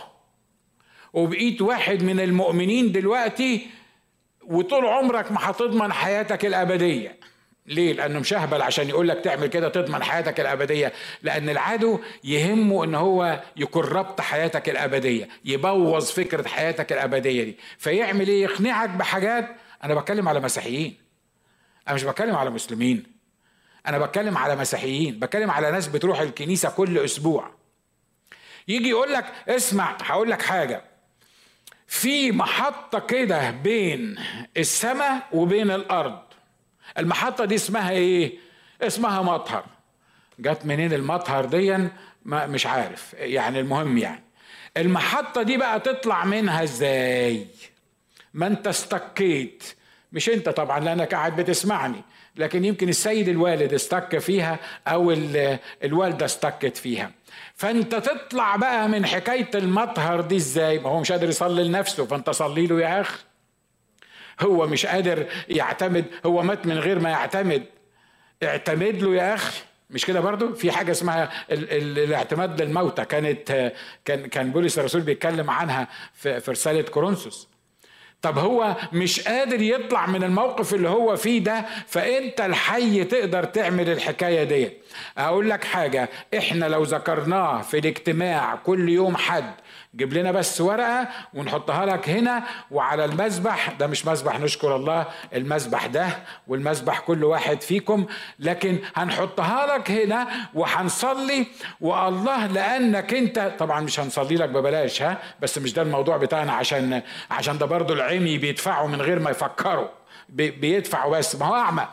[1.13, 3.67] وبقيت واحد من المؤمنين دلوقتي
[4.43, 7.19] وطول عمرك ما هتضمن حياتك الأبدية
[7.65, 12.95] ليه؟ لأنه مشهبل عشان يقول لك تعمل كده تضمن حياتك الأبدية، لأن العدو يهمه إن
[12.95, 20.29] هو يكربت حياتك الأبدية، يبوظ فكرة حياتك الأبدية دي، فيعمل إيه؟ يقنعك بحاجات أنا بتكلم
[20.29, 20.97] على مسيحيين.
[21.87, 23.18] أنا مش بتكلم على مسلمين.
[23.89, 27.51] أنا بتكلم على مسيحيين، بتكلم على ناس بتروح الكنيسة كل أسبوع.
[28.67, 30.81] يجي يقول لك اسمع هقول لك حاجة.
[31.87, 34.15] في محطة كده بين
[34.57, 36.19] السماء وبين الأرض.
[36.97, 38.37] المحطة دي اسمها إيه؟
[38.81, 39.65] اسمها مطهر.
[40.39, 41.89] جت منين المطهر دي
[42.25, 43.13] مش عارف.
[43.13, 44.23] يعني المهم يعني.
[44.77, 47.47] المحطة دي بقى تطلع منها إزاي؟
[48.33, 49.63] ما أنت استكيت.
[50.11, 52.01] مش أنت طبعا لأنك قاعد بتسمعني.
[52.39, 55.11] لكن يمكن السيد الوالد استك فيها أو
[55.83, 57.11] الوالدة استكت فيها.
[57.55, 62.29] فأنت تطلع بقى من حكاية المطهر دي إزاي؟ ما هو مش قادر يصلي لنفسه فأنت
[62.29, 63.23] صلي له يا أخ.
[64.41, 67.63] هو مش قادر يعتمد هو مات من غير ما يعتمد.
[68.43, 73.05] اعتمد له يا أخي مش كده برضو؟ في حاجة اسمها ال ال الاعتماد للموتى.
[73.05, 73.73] كانت
[74.05, 77.47] كان كان بولس الرسول بيتكلم عنها في, في رسالة كورنثوس.
[78.21, 83.89] طب هو مش قادر يطلع من الموقف اللي هو فيه ده فإنت الحي تقدر تعمل
[83.89, 84.71] الحكاية دي
[85.17, 89.53] أقول لك حاجة إحنا لو ذكرناه في الاجتماع كل يوم حد
[89.95, 95.85] جيب لنا بس ورقة ونحطها لك هنا وعلى المسبح ده مش مسبح نشكر الله المسبح
[95.85, 96.07] ده
[96.47, 98.05] والمسبح كل واحد فيكم
[98.39, 101.47] لكن هنحطها لك هنا وهنصلي
[101.81, 107.01] والله لأنك انت طبعا مش هنصلي لك ببلاش ها؟ بس مش ده الموضوع بتاعنا عشان
[107.31, 109.87] عشان ده برضو العمي بيدفعوا من غير ما يفكروا.
[110.31, 111.87] بيدفعوا بس ما هو أعمى.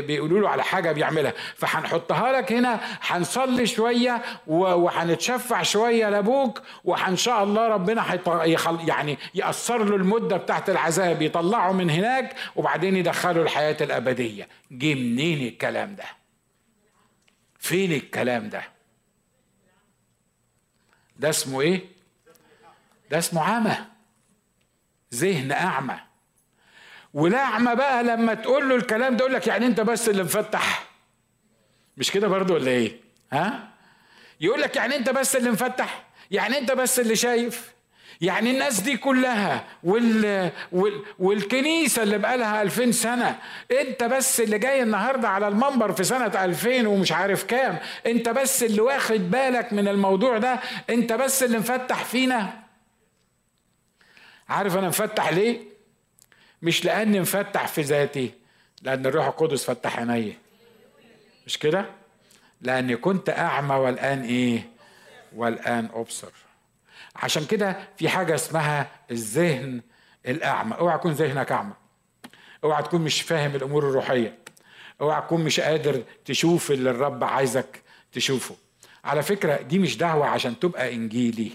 [0.00, 1.32] بيقولوا له على حاجة بيعملها.
[1.56, 8.18] فهنحطها لك هنا هنصلي شوية وهنتشفع شوية لأبوك وإن شاء الله ربنا
[8.86, 14.48] يعني يأثر له المدة بتاعت العذاب يطلعه من هناك وبعدين يدخله الحياة الأبدية.
[14.70, 16.04] جه منين الكلام ده؟
[17.58, 18.62] فين الكلام ده؟
[21.16, 21.84] ده اسمه إيه؟
[23.10, 23.76] ده اسمه عمى
[25.14, 26.09] ذهن أعمى.
[27.14, 30.84] والاعمى بقى لما تقول له الكلام ده يقول لك يعني أنت بس اللي مفتح.
[31.96, 33.00] مش كده برضو ولا إيه؟
[33.32, 33.68] ها؟
[34.40, 37.70] يقول لك يعني أنت بس اللي مفتح يعني أنت بس اللي شايف.
[38.20, 40.50] يعني الناس دي كلها وال...
[40.72, 41.02] وال...
[41.18, 43.38] والكنيسة اللي بقالها ألفين سنة
[43.80, 48.62] أنت بس اللي جاي النهاردة على المنبر في سنة ألفين ومش عارف كام أنت بس
[48.62, 52.62] اللي واخد بالك من الموضوع ده أنت بس اللي مفتح فينا.
[54.48, 55.60] عارف أنا مفتح ليه؟
[56.62, 58.34] مش لأني مفتح في ذاتي
[58.82, 60.36] لأن الروح القدس فتح عيني.
[61.46, 61.86] مش كده؟
[62.60, 64.70] لأني كنت أعمى والآن إيه؟
[65.36, 66.32] والآن أبصر.
[67.16, 69.80] عشان كده في حاجة اسمها الذهن
[70.26, 70.74] الأعمى.
[70.78, 71.72] أوعى يكون ذهنك أعمى.
[72.64, 74.38] أوعى تكون مش فاهم الأمور الروحية.
[75.00, 78.56] أوعى تكون مش قادر تشوف اللي الرب عايزك تشوفه.
[79.04, 81.50] على فكرة دي مش دعوة عشان تبقى إنجيلي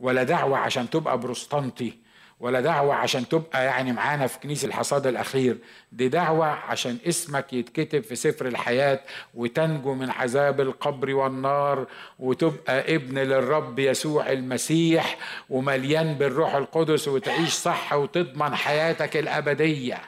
[0.00, 1.98] ولا دعوة عشان تبقى بروستانتي.
[2.42, 5.56] ولا دعوة عشان تبقى يعني معانا في كنيسة الحصاد الأخير.
[5.92, 9.00] دي دعوة عشان اسمك يتكتب في سفر الحياة
[9.34, 11.86] وتنجو من عذاب القبر والنار
[12.18, 15.16] وتبقى ابن للرب يسوع المسيح
[15.50, 19.98] ومليان بالروح القدس وتعيش صح وتضمن حياتك الأبدية.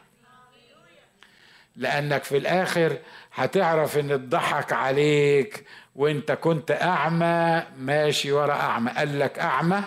[1.76, 2.96] لأنك في الآخر
[3.34, 5.64] هتعرف إن اتضحك عليك.
[5.96, 8.90] وإنت كنت أعمى ماشي ورا أعمى.
[8.90, 9.82] قال لك أعمى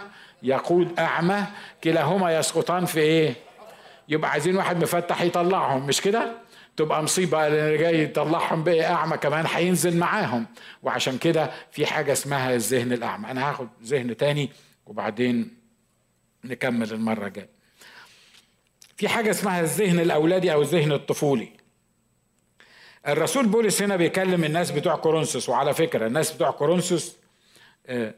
[0.47, 1.43] يقود أعمى
[1.83, 3.33] كلاهما يسقطان في إيه؟
[4.09, 6.31] يبقى عايزين واحد مفتح يطلعهم مش كده؟
[6.77, 10.45] تبقى مصيبة اللي جاي يطلعهم بقى أعمى كمان هينزل معاهم.
[10.83, 13.31] وعشان كده في حاجة اسمها الذهن الأعمى.
[13.31, 14.49] أنا هاخد ذهن تاني
[14.85, 15.57] وبعدين
[16.43, 17.49] نكمل المرة الجاية.
[18.97, 21.49] في حاجة اسمها الذهن الأولادي أو الذهن الطفولي.
[23.07, 27.15] الرسول بولس هنا بيكلم الناس بتوع كورنثوس وعلى فكرة الناس بتوع كورنثوس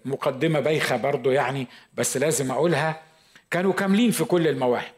[0.05, 3.01] مقدمة بايخة برضو يعني بس لازم أقولها.
[3.51, 4.93] كانوا كاملين في كل المواهب.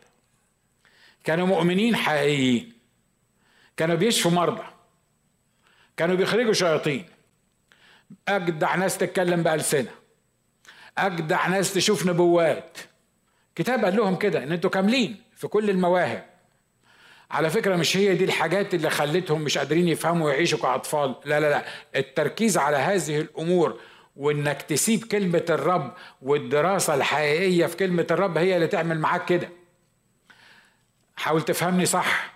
[1.23, 2.73] كانوا مؤمنين حقيقيين.
[3.77, 4.63] كانوا بيشفوا مرضى.
[5.97, 7.05] كانوا بيخرجوا شياطين.
[8.27, 9.91] أجدع ناس تتكلم بألسنة.
[10.97, 12.77] أجدع ناس تشوف نبوات.
[13.55, 16.25] كتاب قال لهم كده إن أنتوا كاملين في كل المواهب.
[17.31, 21.15] على فكرة مش هي دي الحاجات اللي خلتهم مش قادرين يفهموا ويعيشوا كأطفال.
[21.25, 21.65] لا لا لا.
[21.95, 23.79] التركيز على هذه الأمور
[24.15, 29.49] وإنك تسيب كلمة الرب والدراسة الحقيقية في كلمة الرب هي اللي تعمل معاك كده.
[31.15, 32.33] حاول تفهمني صح.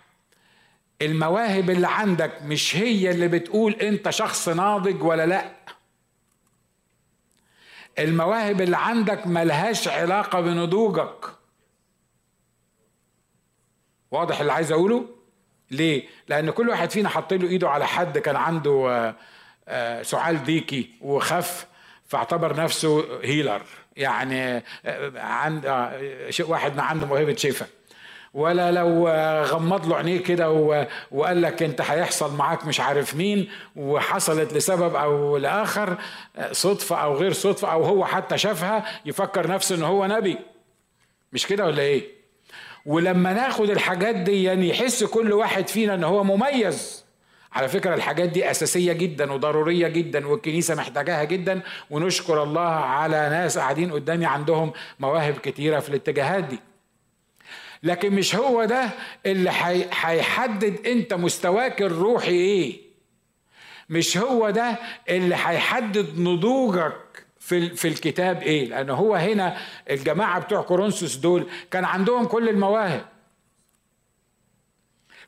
[1.02, 5.52] المواهب اللي عندك مش هي اللي بتقول أنت شخص ناضج ولا لأ.
[8.00, 11.26] المواهب اللي عندك ملهاش علاقة بنضوجك.
[14.12, 15.06] واضح اللي عايز أقوله؟
[15.72, 19.16] ليه؟ لأن كل واحد فينا حط له إيده على حد كان عنده آه،
[20.02, 21.66] سعال ديكي وخف
[22.06, 23.62] فاعتبر نفسه هيلر.
[23.98, 25.66] يعني آه، عند
[26.40, 27.70] واحد ما عنده موهبة شفاء
[28.34, 29.10] ولا لو
[29.44, 30.52] غمض له عينيه كده
[31.12, 35.98] وقال لك انت هيحصل معاك مش عارف مين وحصلت لسبب أو لآخر
[36.52, 40.38] صدفة أو غير صدفة أو هو حتى شافها يفكر نفسه إن هو نبي.
[41.34, 42.04] مش كده ولا إيه؟
[42.86, 47.05] ولما ناخد الحاجات دي يعني يحس كل واحد فينا إن هو مميز.
[47.56, 53.58] على فكرة الحاجات دي أساسية جدا وضرورية جدا والكنيسة محتاجاها جدا ونشكر الله على ناس
[53.58, 56.60] قاعدين قدامي عندهم مواهب كتيرة في الاتجاهات دي.
[57.84, 58.90] لكن مش هو ده
[59.26, 59.52] اللي
[60.02, 62.82] هيحدد أنت مستواك الروحي إيه.
[63.90, 64.80] مش هو ده
[65.10, 68.66] اللي هيحدد نضوجك في في الكتاب إيه.
[68.70, 69.58] لأن هو هنا
[69.90, 73.06] الجماعة بتوع كورنثوس دول كان عندهم كل المواهب.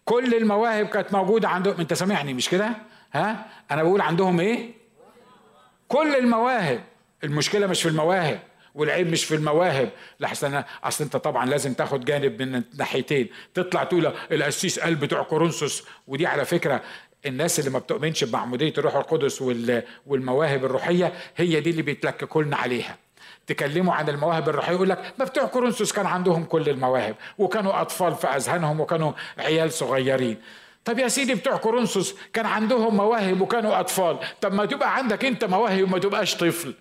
[0.07, 1.75] كل المواهب كانت موجودة عندهم.
[1.79, 2.69] انت سامعني مش كده؟
[3.13, 4.71] ها؟ أنا بقول عندهم إيه؟
[5.87, 6.83] كل المواهب.
[7.23, 8.39] المشكلة مش في المواهب
[8.75, 9.89] والعيب مش في المواهب.
[10.19, 13.29] لحسن اصل انت طبعا لازم تاخد جانب من الناحيتين.
[13.53, 15.83] تطلع تقول القسيس قال بتوع كورنثوس.
[16.07, 16.81] ودي على فكرة
[17.25, 19.41] الناس اللي ما بتؤمنش بمعموديه الروح القدس
[20.05, 22.97] والمواهب الروحية هي دي اللي بيتلككوا لنا عليها.
[23.47, 28.15] تكلموا عن المواهب الروحيه يقول لك ما بتوع كورنثوس كان عندهم كل المواهب وكانوا أطفال
[28.15, 30.37] في اذهانهم وكانوا عيال صغيرين.
[30.85, 35.45] طب يا سيدي بتوع كورنثوس كان عندهم مواهب وكانوا أطفال طب ما تبقى عندك أنت
[35.45, 36.73] مواهب وما تبقاش طفل.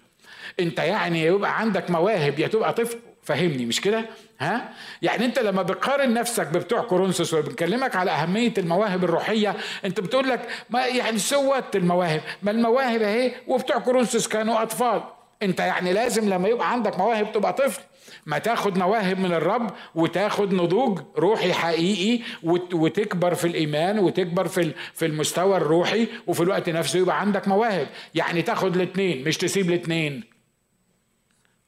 [0.61, 4.05] أنت يعني يبقى عندك مواهب يا تبقى طفل؟ فهمني مش كده؟
[4.41, 4.69] ها؟
[5.03, 10.49] يعني أنت لما بتقارن نفسك ببتوع كورنثوس وبنكلمك على أهمية المواهب الروحية أنت بتقول لك
[10.71, 15.03] ما يعني سوت المواهب؟ ما المواهب أهي وبتوع كورنثوس كانوا أطفال.
[15.43, 17.82] انت يعني لازم لما يبقى عندك مواهب تبقى طفل.
[18.26, 22.24] ما تاخد مواهب من الرب وتاخد نضوج روحي حقيقي
[22.72, 27.89] وتكبر في الإيمان وتكبر في في المستوى الروحي وفي الوقت نفسه يبقى عندك مواهب.
[28.14, 30.24] يعني تاخد الاثنين مش تسيب الاثنين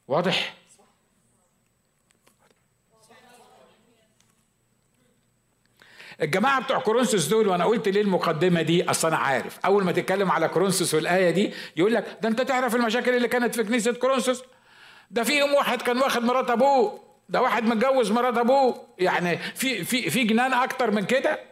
[0.09, 0.58] واضح؟
[6.23, 9.59] الجماعة بتوع كورنثوس دول وأنا قلت ليه المقدمة دي؟ أصل أنا عارف.
[9.65, 13.55] أول ما تتكلم على كورنثوس والآية دي يقول لك ده أنت تعرف المشاكل اللي كانت
[13.55, 14.43] في كنيسة كورنثوس؟
[15.11, 18.89] ده فيهم واحد كان واخد مرات أبوه ده واحد متجوز مرات أبوه.
[18.99, 21.48] يعني في في في جنان أكتر من كده؟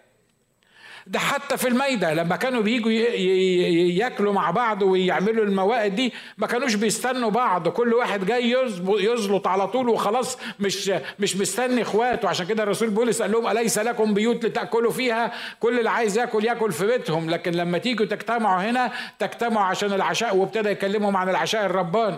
[1.07, 6.75] ده حتى في المايدة لما كانوا بيجوا ياكلوا مع بعض ويعملوا الموائد دي ما كانوش
[6.75, 8.57] بيستنوا بعض كل واحد جاي
[8.89, 12.29] يزلط على طول وخلاص مش مش مستني إخواته.
[12.29, 16.45] عشان كده الرسول بولس قال لهم أليس لكم بيوت لتأكلوا فيها؟ كل اللي عايز ياكل
[16.45, 17.31] ياكل في بيتهم.
[17.31, 22.17] لكن لما تيجوا تجتمعوا هنا تجتمعوا عشان العشاء وابتدى يكلمهم عن العشاء الرباني.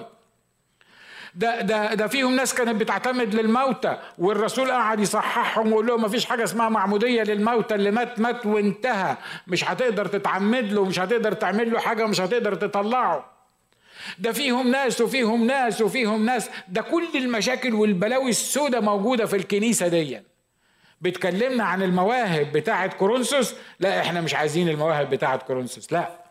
[1.35, 6.25] ده ده ده فيهم ناس كانت بتعتمد للموتى والرسول قعد يصححهم ويقول لهم ما فيش
[6.25, 9.17] حاجة اسمها معمودية للموتى اللي مات مات وانتهى.
[9.47, 13.31] مش هتقدر تتعمد له مش هتقدر تعمل له حاجة مش هتقدر تطلعه.
[14.19, 16.51] ده فيهم ناس وفيهم ناس وفيهم ناس.
[16.69, 20.21] ده كل المشاكل والبلاوي السوداء موجودة في الكنيسة دي.
[21.01, 26.28] بتكلمنا عن المواهب بتاعة كورنثوس؟ لا إحنا مش عايزين المواهب بتاعة كورنثوس لا.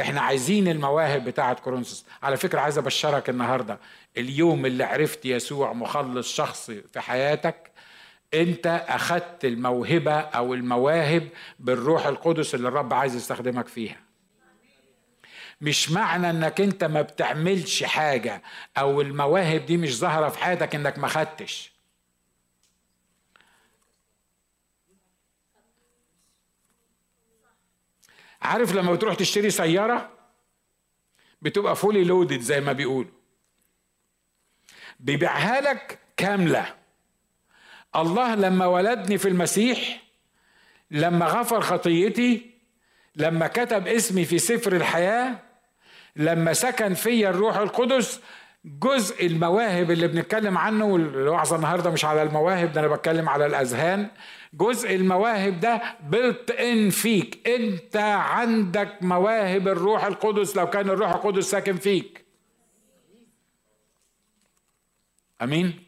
[0.00, 2.04] إحنا عايزين المواهب بتاعه كورنثوس.
[2.22, 3.78] على فكرة عايز أبشرك النهارده
[4.16, 7.70] اليوم اللي عرفت يسوع مخلص شخصي في حياتك
[8.34, 11.28] أنت اخدت الموهبة أو المواهب
[11.58, 13.96] بالروح القدس اللي الرب عايز يستخدمك فيها.
[15.60, 18.42] مش معنى إنك أنت ما بتعملش حاجة
[18.78, 21.73] أو المواهب دي مش ظاهرة في حياتك إنك ما خدتش.
[28.44, 30.10] عارف لما بتروح تشتري سيارة
[31.42, 33.10] بتبقى فولي لودد زي ما بيقولوا.
[35.00, 36.74] بيبيعها لك كاملة.
[37.96, 40.02] الله لما ولدني في المسيح
[40.90, 42.50] لما غفر خطيتي
[43.16, 45.38] لما كتب اسمي في سفر الحياة
[46.16, 48.20] لما سكن فيا الروح القدس
[48.64, 54.10] جزء المواهب اللي بنتكلم عنه والوعظة النهارده مش على المواهب ده أنا بتكلم على الأذهان
[54.56, 57.48] جزء المواهب ده بلت ان فيك.
[57.48, 62.24] انت عندك مواهب الروح القدس لو كان الروح القدس ساكن فيك.
[65.42, 65.83] أمين؟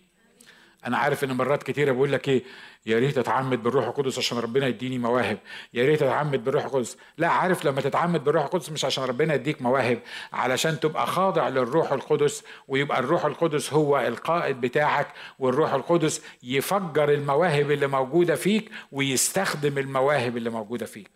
[0.87, 2.43] أنا عارف إن مرات كتيرة بقول لك إيه
[2.87, 5.39] يا ريت أتعمد بالروح القدس عشان ربنا يديني مواهب.
[5.75, 6.97] يا ريت أتعمد بالروح القدس.
[7.19, 9.99] لا عارف لما تتعمد بالروح القدس مش عشان ربنا يديك مواهب
[10.33, 15.09] علشان تبقى خاضع للروح القدس ويبقى الروح القدس هو القائد بتاعك
[15.39, 21.11] والروح القدس يفجر المواهب اللي موجودة فيك ويستخدم المواهب اللي موجودة فيك.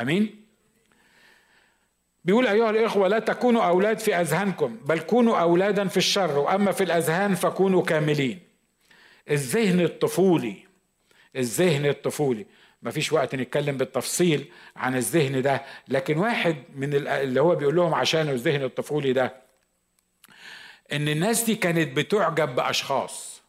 [0.00, 0.41] آمين؟
[2.24, 6.84] بيقول أيها الإخوة لا تكونوا أولاد في أذهانكم بل كونوا أولادا في الشر وأما في
[6.84, 8.40] الأذهان فكونوا كاملين.
[9.30, 10.56] الذهن الطفولي
[11.36, 12.46] الذهن الطفولي.
[12.82, 18.28] مفيش وقت نتكلم بالتفصيل عن الذهن ده لكن واحد من اللي هو بيقول لهم عشان
[18.28, 19.36] الذهن الطفولي ده
[20.92, 23.42] إن الناس دي كانت بتعجب بأشخاص.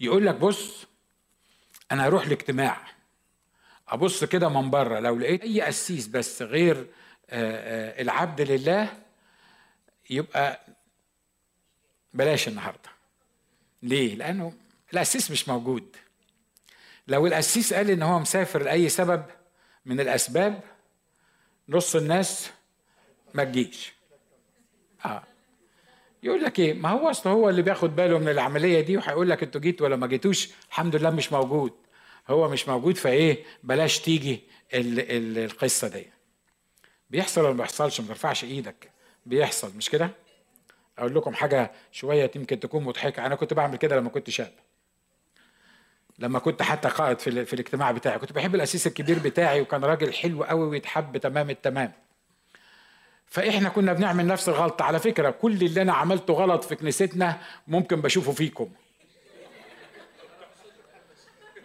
[0.00, 0.86] يقول لك بص
[1.92, 2.86] أنا هروح لاجتماع.
[3.90, 6.86] أبص كده من بره لو لقيت أي قسيس بس غير
[7.32, 8.88] العبد لله
[10.10, 10.60] يبقى
[12.14, 12.90] بلاش النهارده.
[13.82, 14.52] ليه؟ لأنه
[14.92, 15.96] القسيس مش موجود.
[17.08, 19.24] لو القسيس قال إن هو مسافر لأي سبب
[19.86, 20.60] من الأسباب
[21.68, 22.50] نص الناس
[23.34, 23.92] ما تجيش.
[25.04, 25.22] آه.
[26.22, 29.42] يقول لك إيه؟ ما هو أصل هو اللي بياخد باله من العملية دي وهيقول لك
[29.42, 31.72] أنتوا جيتوا ولا ما جيتوش؟ الحمد لله مش موجود.
[32.30, 34.40] هو مش موجود فإيه؟ بلاش تيجي
[34.74, 36.06] ال ال القصة دي.
[37.10, 38.90] بيحصل ولا ما بيحصلش؟ ما ترفعش إيدك.
[39.26, 40.10] بيحصل مش كده؟
[40.98, 43.26] أقول لكم حاجة شوية يمكن تكون مضحكة.
[43.26, 44.52] أنا كنت بعمل كده لما كنت شاب.
[46.18, 48.18] لما كنت حتى قائد في, في الاجتماع بتاعي.
[48.18, 51.92] كنت بحب الأسيس الكبير بتاعي وكان راجل حلو قوي ويتحب تمام التمام.
[53.26, 54.84] فإحنا كنا بنعمل نفس الغلطة.
[54.84, 58.70] على فكرة كل اللي أنا عملته غلط في كنيستنا ممكن بشوفه فيكم.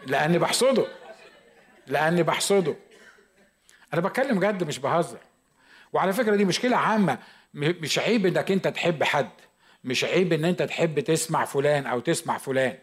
[0.05, 0.87] لاني بحصده.
[1.87, 2.75] لاني بحصده.
[3.93, 5.19] أنا بتكلم جد مش بهزر.
[5.93, 7.17] وعلى فكرة دي مشكلة عامة.
[7.53, 9.29] مش عيب انك انت تحب حد.
[9.83, 12.77] مش عيب ان انت تحب تسمع فلان أو تسمع فلان.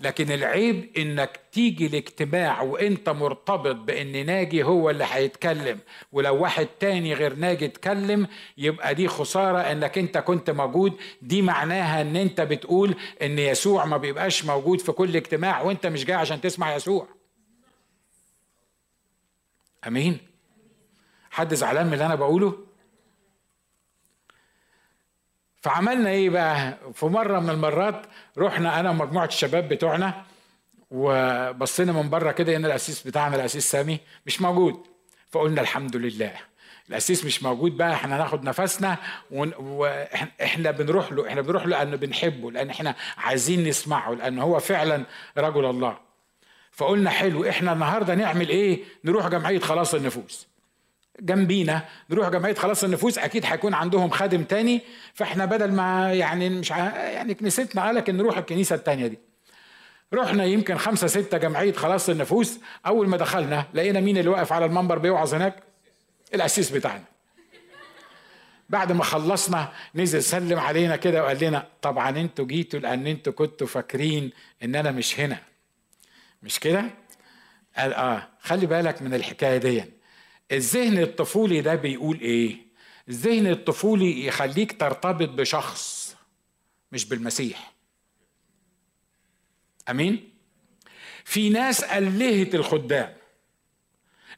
[0.00, 5.78] لكن العيب إنك تيجي الاجتماع وإنت مرتبط بإن ناجي هو اللي هيتكلم
[6.12, 8.26] ولو واحد تاني غير ناجي اتكلم
[8.58, 10.92] يبقى دي خسارة إنك إنت كنت موجود.
[11.22, 16.04] دي معناها إن إنت بتقول إن يسوع ما بيبقاش موجود في كل اجتماع وإنت مش
[16.04, 17.08] جاي عشان تسمع يسوع.
[19.86, 20.18] أمين؟
[21.30, 22.63] حد زعلان من اللي أنا بقوله؟
[25.68, 28.02] فعملنا إيه بقى؟ في مرة من المرات
[28.38, 30.24] رحنا أنا ومجموعة الشباب بتوعنا
[30.90, 34.86] وبصينا من بره كده ان الاسيس بتاعنا الاسيس سامي مش موجود.
[35.30, 36.32] فقلنا الحمد لله.
[36.88, 38.96] الاسيس مش موجود بقى إحنا ناخد نفسنا
[39.30, 45.04] وإحنا بنروح له إحنا بنروح له لأنه بنحبه لأن إحنا عايزين نسمعه لأن هو فعلا
[45.38, 45.98] رجل الله.
[46.72, 50.48] فقلنا حلو إحنا النهارده نعمل إيه؟ نروح جمعية خلاص النفوس.
[51.20, 54.80] جنبينا نروح جمعية خلاص النفوس أكيد هيكون عندهم خادم تاني.
[55.14, 56.78] فإحنا بدل ما يعني مش ع...
[56.96, 59.18] يعني كنيستنا قالك ان نروح الكنيسة التانية دي.
[60.14, 62.58] رحنا يمكن خمسة ستة جمعية خلاص النفوس.
[62.86, 65.62] أول ما دخلنا لقينا مين اللي واقف على المنبر بيوعظ هناك؟
[66.34, 67.04] الأسيس بتاعنا.
[68.68, 73.66] بعد ما خلصنا نزل سلم علينا كده وقال لنا طبعا أنتوا جيتوا لأن أنتوا كنتوا
[73.66, 74.30] فاكرين
[74.62, 75.38] إن أنا مش هنا.
[76.42, 76.84] مش كده؟
[77.76, 79.84] قال آه خلي بالك من الحكاية دي
[80.52, 82.56] الذهن الطفولي ده بيقول إيه؟
[83.08, 86.16] الذهن الطفولي يخليك ترتبط بشخص
[86.92, 87.72] مش بالمسيح.
[89.90, 90.30] أمين؟
[91.24, 93.14] في ناس ألهت الخدام.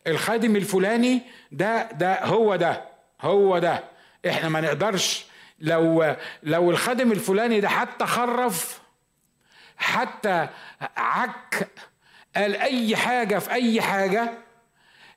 [0.07, 1.21] الخادم الفلاني
[1.53, 2.85] ده ده هو ده
[3.21, 3.85] هو ده.
[4.29, 5.25] إحنا ما نقدرش
[5.59, 8.81] لو لو الخادم الفلاني ده حتى خرف
[9.77, 10.49] حتى
[10.97, 11.69] عك
[12.37, 14.39] قال أي حاجة في أي حاجة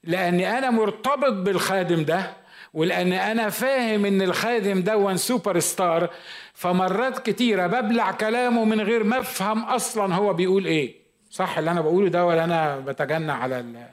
[0.04, 2.34] لأني أنا مرتبط بالخادم ده
[2.74, 6.10] ولأن أنا فاهم إن الخادم ده سوبر ستار
[6.54, 10.96] فمرات كتيرة ببلع كلامه من غير ما أفهم أصلا هو بيقول إيه.
[11.30, 13.86] صح اللي أنا بقوله ده ولا أنا بتجنى على ال...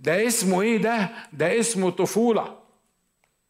[0.00, 2.58] ده اسمه إيه ده؟ ده اسمه طفولة.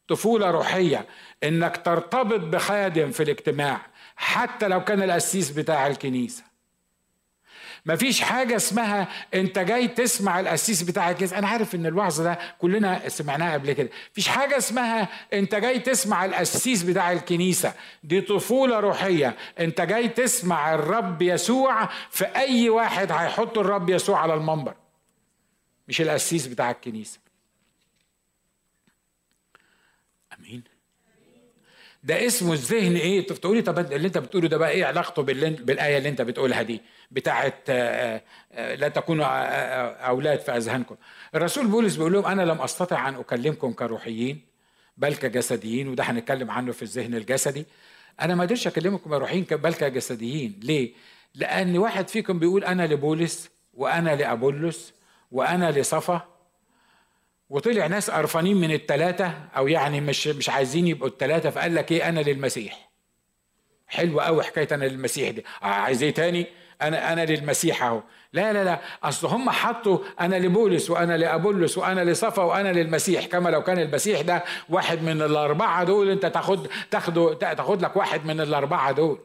[0.08, 1.06] طفولة روحية.
[1.44, 3.80] إنك ترتبط بخادم في الاجتماع
[4.16, 6.44] حتى لو كان القسيس بتاع الكنيسة.
[7.86, 11.38] مفيش حاجة اسمها انت جاي تسمع القسيس بتاع الكنيسة.
[11.38, 13.88] أنا عارف إن الوعظ ده كلنا سمعناه قبل كده.
[14.12, 17.72] مفيش حاجة اسمها انت جاي تسمع القسيس بتاع الكنيسة.
[18.04, 19.36] دي طفولة روحية.
[19.58, 24.74] انت جاي تسمع الرب يسوع في أي واحد هيحط الرب يسوع على المنبر.
[25.88, 27.25] مش القسيس بتاع الكنيسة.
[32.06, 36.08] ده اسمه الذهن إيه؟ تقولي طب اللي أنت بتقوله ده بقى إيه علاقته بالآية اللي
[36.08, 39.28] أنت بتقولها دي؟ بتاعه آه، آه، لا تكونوا آه،
[39.92, 40.96] أولاد في أذهانكم.
[41.34, 44.40] الرسول بولس بيقول لهم أنا لم أستطع أن أكلمكم كروحيين
[44.96, 47.66] بل كجسديين وده هنتكلم عنه في الذهن الجسدي.
[48.20, 50.60] أنا ما قدرتش أكلمكم كروحيين بل كجسديين.
[50.62, 50.92] ليه؟
[51.34, 54.92] لأن واحد فيكم بيقول أنا لبولس وأنا لأبولس
[55.32, 56.35] وأنا لصفا
[57.50, 62.08] وطلع ناس قرفانين من التلاتة أو يعني مش مش عايزين يبقوا التلاتة فقال لك إيه؟
[62.08, 62.90] أنا للمسيح.
[63.88, 65.44] حلوة قوي حكاية أنا للمسيح دي.
[65.62, 66.46] آه عايز إيه تاني؟
[66.82, 68.02] أنا أنا للمسيح أهو.
[68.32, 68.80] لا لا لا.
[69.04, 74.20] أصل هم حطوا أنا لبولس وأنا لأبولس وأنا لصفا وأنا للمسيح كما لو كان المسيح
[74.20, 79.18] ده واحد من الأربعة دول أنت تاخد تاخد تاخد لك واحد من الأربعة دول.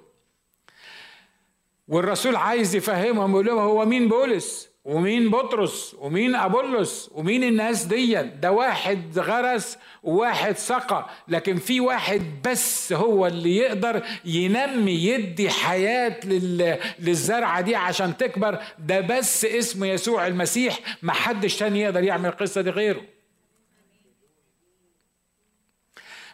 [1.87, 8.13] والرسول عايز يفهمهم يقول لهم هو مين بولس؟ ومين بطرس؟ ومين أبولس؟ ومين الناس دي
[8.23, 16.19] ده واحد غرس وواحد سقى لكن في واحد بس هو اللي يقدر ينمي يدي حياة
[16.99, 18.63] للزرعة دي عشان تكبر.
[18.79, 23.01] ده بس اسمه يسوع المسيح ما حدش تاني يقدر يعمل القصة دي غيره.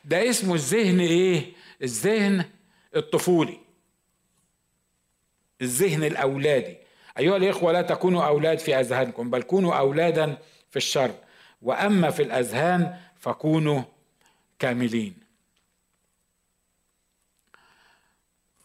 [0.05, 2.45] ده اسمه الذهن إيه؟ الذهن
[2.95, 3.57] الطفولي.
[5.61, 6.77] الذهن الأولادي.
[7.19, 10.37] أيها الإخوة لا تكونوا أولاد في أذهانكم بل كونوا أولادا
[10.69, 11.15] في الشر.
[11.61, 13.81] وأما في الأذهان فكونوا
[14.59, 15.15] كاملين.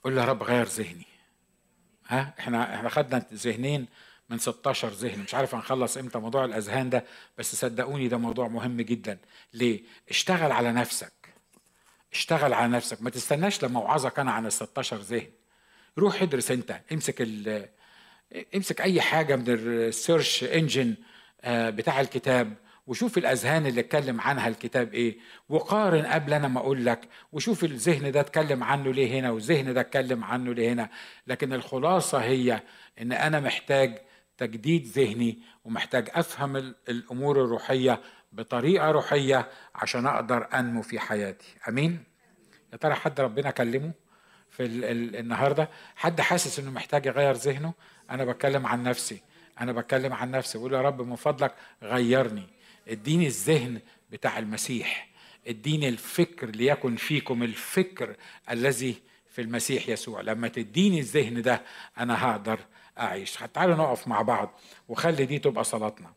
[0.05, 1.07] قل يا رب غير ذهني.
[2.07, 3.87] ها؟ إحنا إحنا خدنا ذهنين
[4.31, 5.19] من 16 ذهن.
[5.19, 7.05] مش عارف هنخلص إمتى موضوع الأذهان ده
[7.39, 9.19] بس صدقوني ده موضوع مهم جدا.
[9.55, 11.13] ليه؟ اشتغل على نفسك.
[12.13, 13.03] اشتغل على نفسك.
[13.03, 15.31] ما تستناش لما أوعظك أنا عن ال 16 ذهن.
[15.99, 16.81] روح ادرس أنت.
[16.93, 17.23] امسك
[18.55, 20.95] امسك اي حاجة من ال search engine
[21.45, 22.55] آه، بتاع الكتاب
[22.87, 25.19] وشوف الأذهان اللي اتكلم عنها الكتاب إيه
[25.49, 27.01] وقارن قبل أنا ما أقول لك
[27.33, 30.89] وشوف الذهن ده اتكلم عنه ليه هنا والذهن ده اتكلم عنه ليه هنا.
[31.27, 32.63] لكن الخلاصة هي
[33.01, 33.99] إن أنا محتاج
[34.39, 36.57] تجديد ذهني ومحتاج أفهم
[36.89, 38.01] الأمور الروحية
[38.33, 41.55] بطريقة روحية عشان أقدر أنمو في حياتي.
[41.69, 42.05] أمين؟
[42.73, 43.93] يا ترى حد ربنا كلمه
[44.51, 44.63] في
[45.21, 47.73] النهارده؟ حد حاسس إنه محتاج يغير ذهنه؟
[48.13, 49.23] أنا بتكلم عن نفسي
[49.61, 52.47] أنا بتكلم عن نفسي بقول يا رب من فضلك غيرني
[52.89, 55.09] اديني الذهن بتاع المسيح
[55.47, 58.17] اديني الفكر ليكن فيكم الفكر
[58.51, 58.97] الذي
[59.31, 61.63] في المسيح يسوع لما تديني الذهن ده
[61.99, 62.61] أنا هقدر
[62.99, 63.35] أعيش.
[63.55, 64.59] تعالوا نقف مع بعض
[64.89, 66.13] وخلي دي تبقى صلاتنا.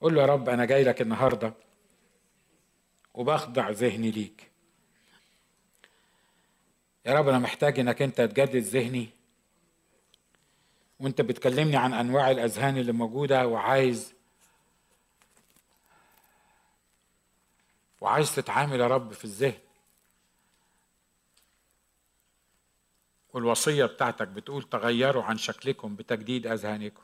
[0.00, 1.54] قول له يا رب أنا جاي لك النهارده
[3.14, 4.50] وبخضع ذهني ليك.
[7.06, 9.08] يا رب أنا محتاج إنك أنت تجدد ذهني
[11.00, 14.14] وانت بتكلمني عن انواع الاذهان اللي موجوده وعايز
[18.00, 19.60] وعايز تتعامل يا رب في الذهن.
[23.32, 27.02] والوصية بتاعتك بتقول تغيروا عن شكلكم بتجديد أذهانكم.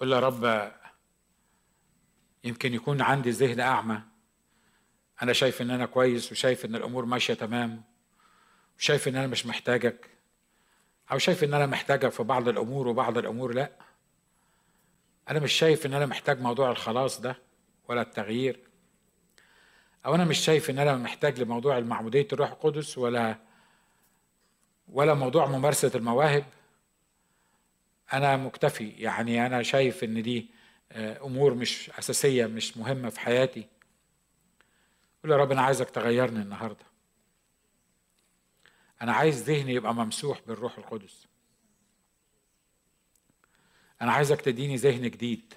[0.00, 0.72] قل يا رب
[2.44, 4.09] يمكن يكون عندي ذهن أعمى.
[5.22, 7.82] أنا شايف إن أنا كويس وشايف إن الأمور ماشية تمام
[8.78, 10.10] وشايف إن أنا مش محتاجك
[11.12, 13.70] أو شايف إن أنا محتاجك في بعض الأمور وبعض الأمور لأ.
[15.30, 17.36] أنا مش شايف إن أنا محتاج موضوع الخلاص ده
[17.88, 18.60] ولا التغيير.
[20.06, 23.36] أو أنا مش شايف إن أنا محتاج لموضوع المعمودية الروح القدس ولا
[24.88, 26.44] ولا موضوع ممارسة المواهب.
[28.12, 30.50] أنا مكتفي يعني أنا شايف إن دي
[30.92, 33.66] آه، أمور مش أساسية مش مهمة في حياتي.
[35.22, 36.84] قول يا رب أنا عايزك تغيرني النهارده.
[39.02, 41.26] أنا عايز ذهني يبقى ممسوح بالروح القدس.
[44.02, 45.54] أنا عايزك تديني ذهن جديد.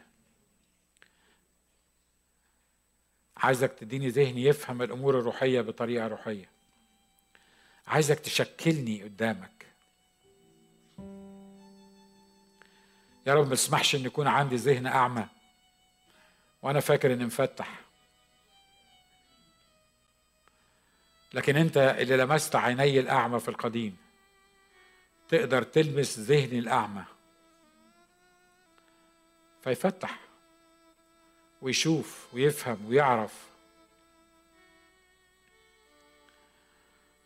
[3.37, 6.49] عايزك تديني ذهن يفهم الأمور الروحية بطريقة روحية.
[7.87, 9.67] عايزك تشكلني قدامك.
[13.27, 15.27] يا رب ما تسمحش إن يكون عندي ذهن أعمى
[16.61, 17.82] وأنا فاكر إني مفتح.
[21.33, 23.97] لكن انت اللي لمست عيني الأعمى في القديم
[25.27, 27.03] تقدر تلمس ذهني الأعمى.
[29.61, 30.19] فيفتح
[31.61, 33.49] ويشوف ويفهم ويعرف.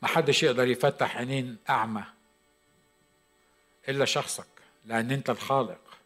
[0.01, 2.03] محدش يقدر يفتح عينين أعمى
[3.89, 4.47] إلا شخصك
[4.85, 5.97] لأن انت الخالق.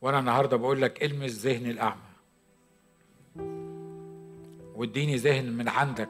[0.00, 2.13] وأنا النهارده بقول لك إلمس ذهن الأعمى.
[4.74, 6.08] واديني ذهن من عندك.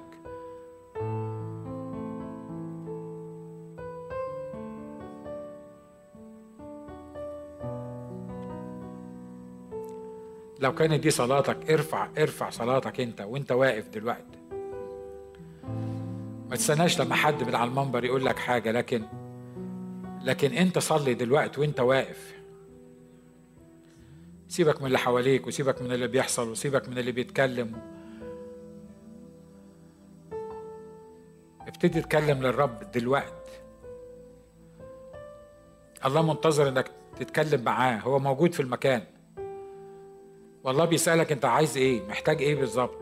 [10.60, 14.38] لو كانت دي صلاتك ارفع ارفع صلاتك انت وانت واقف دلوقتي.
[16.50, 19.02] ما تستناش لما حد من على المنبر يقول لك حاجة لكن
[20.22, 22.34] لكن انت صلي دلوقتي وانت واقف.
[24.48, 27.93] سيبك من اللي حواليك وسيبك من اللي بيحصل وسيبك من اللي بيتكلم.
[31.74, 33.60] ابتدي تتكلم للرب دلوقتي
[36.04, 39.04] الله منتظر إنك تتكلم معاه هو موجود في المكان.
[40.64, 42.98] والله بيسألك أنت عايز إيه محتاج إيه بالظبط.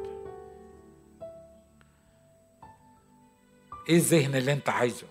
[3.89, 5.07] إيه الذهن اللي أنت عايزه؟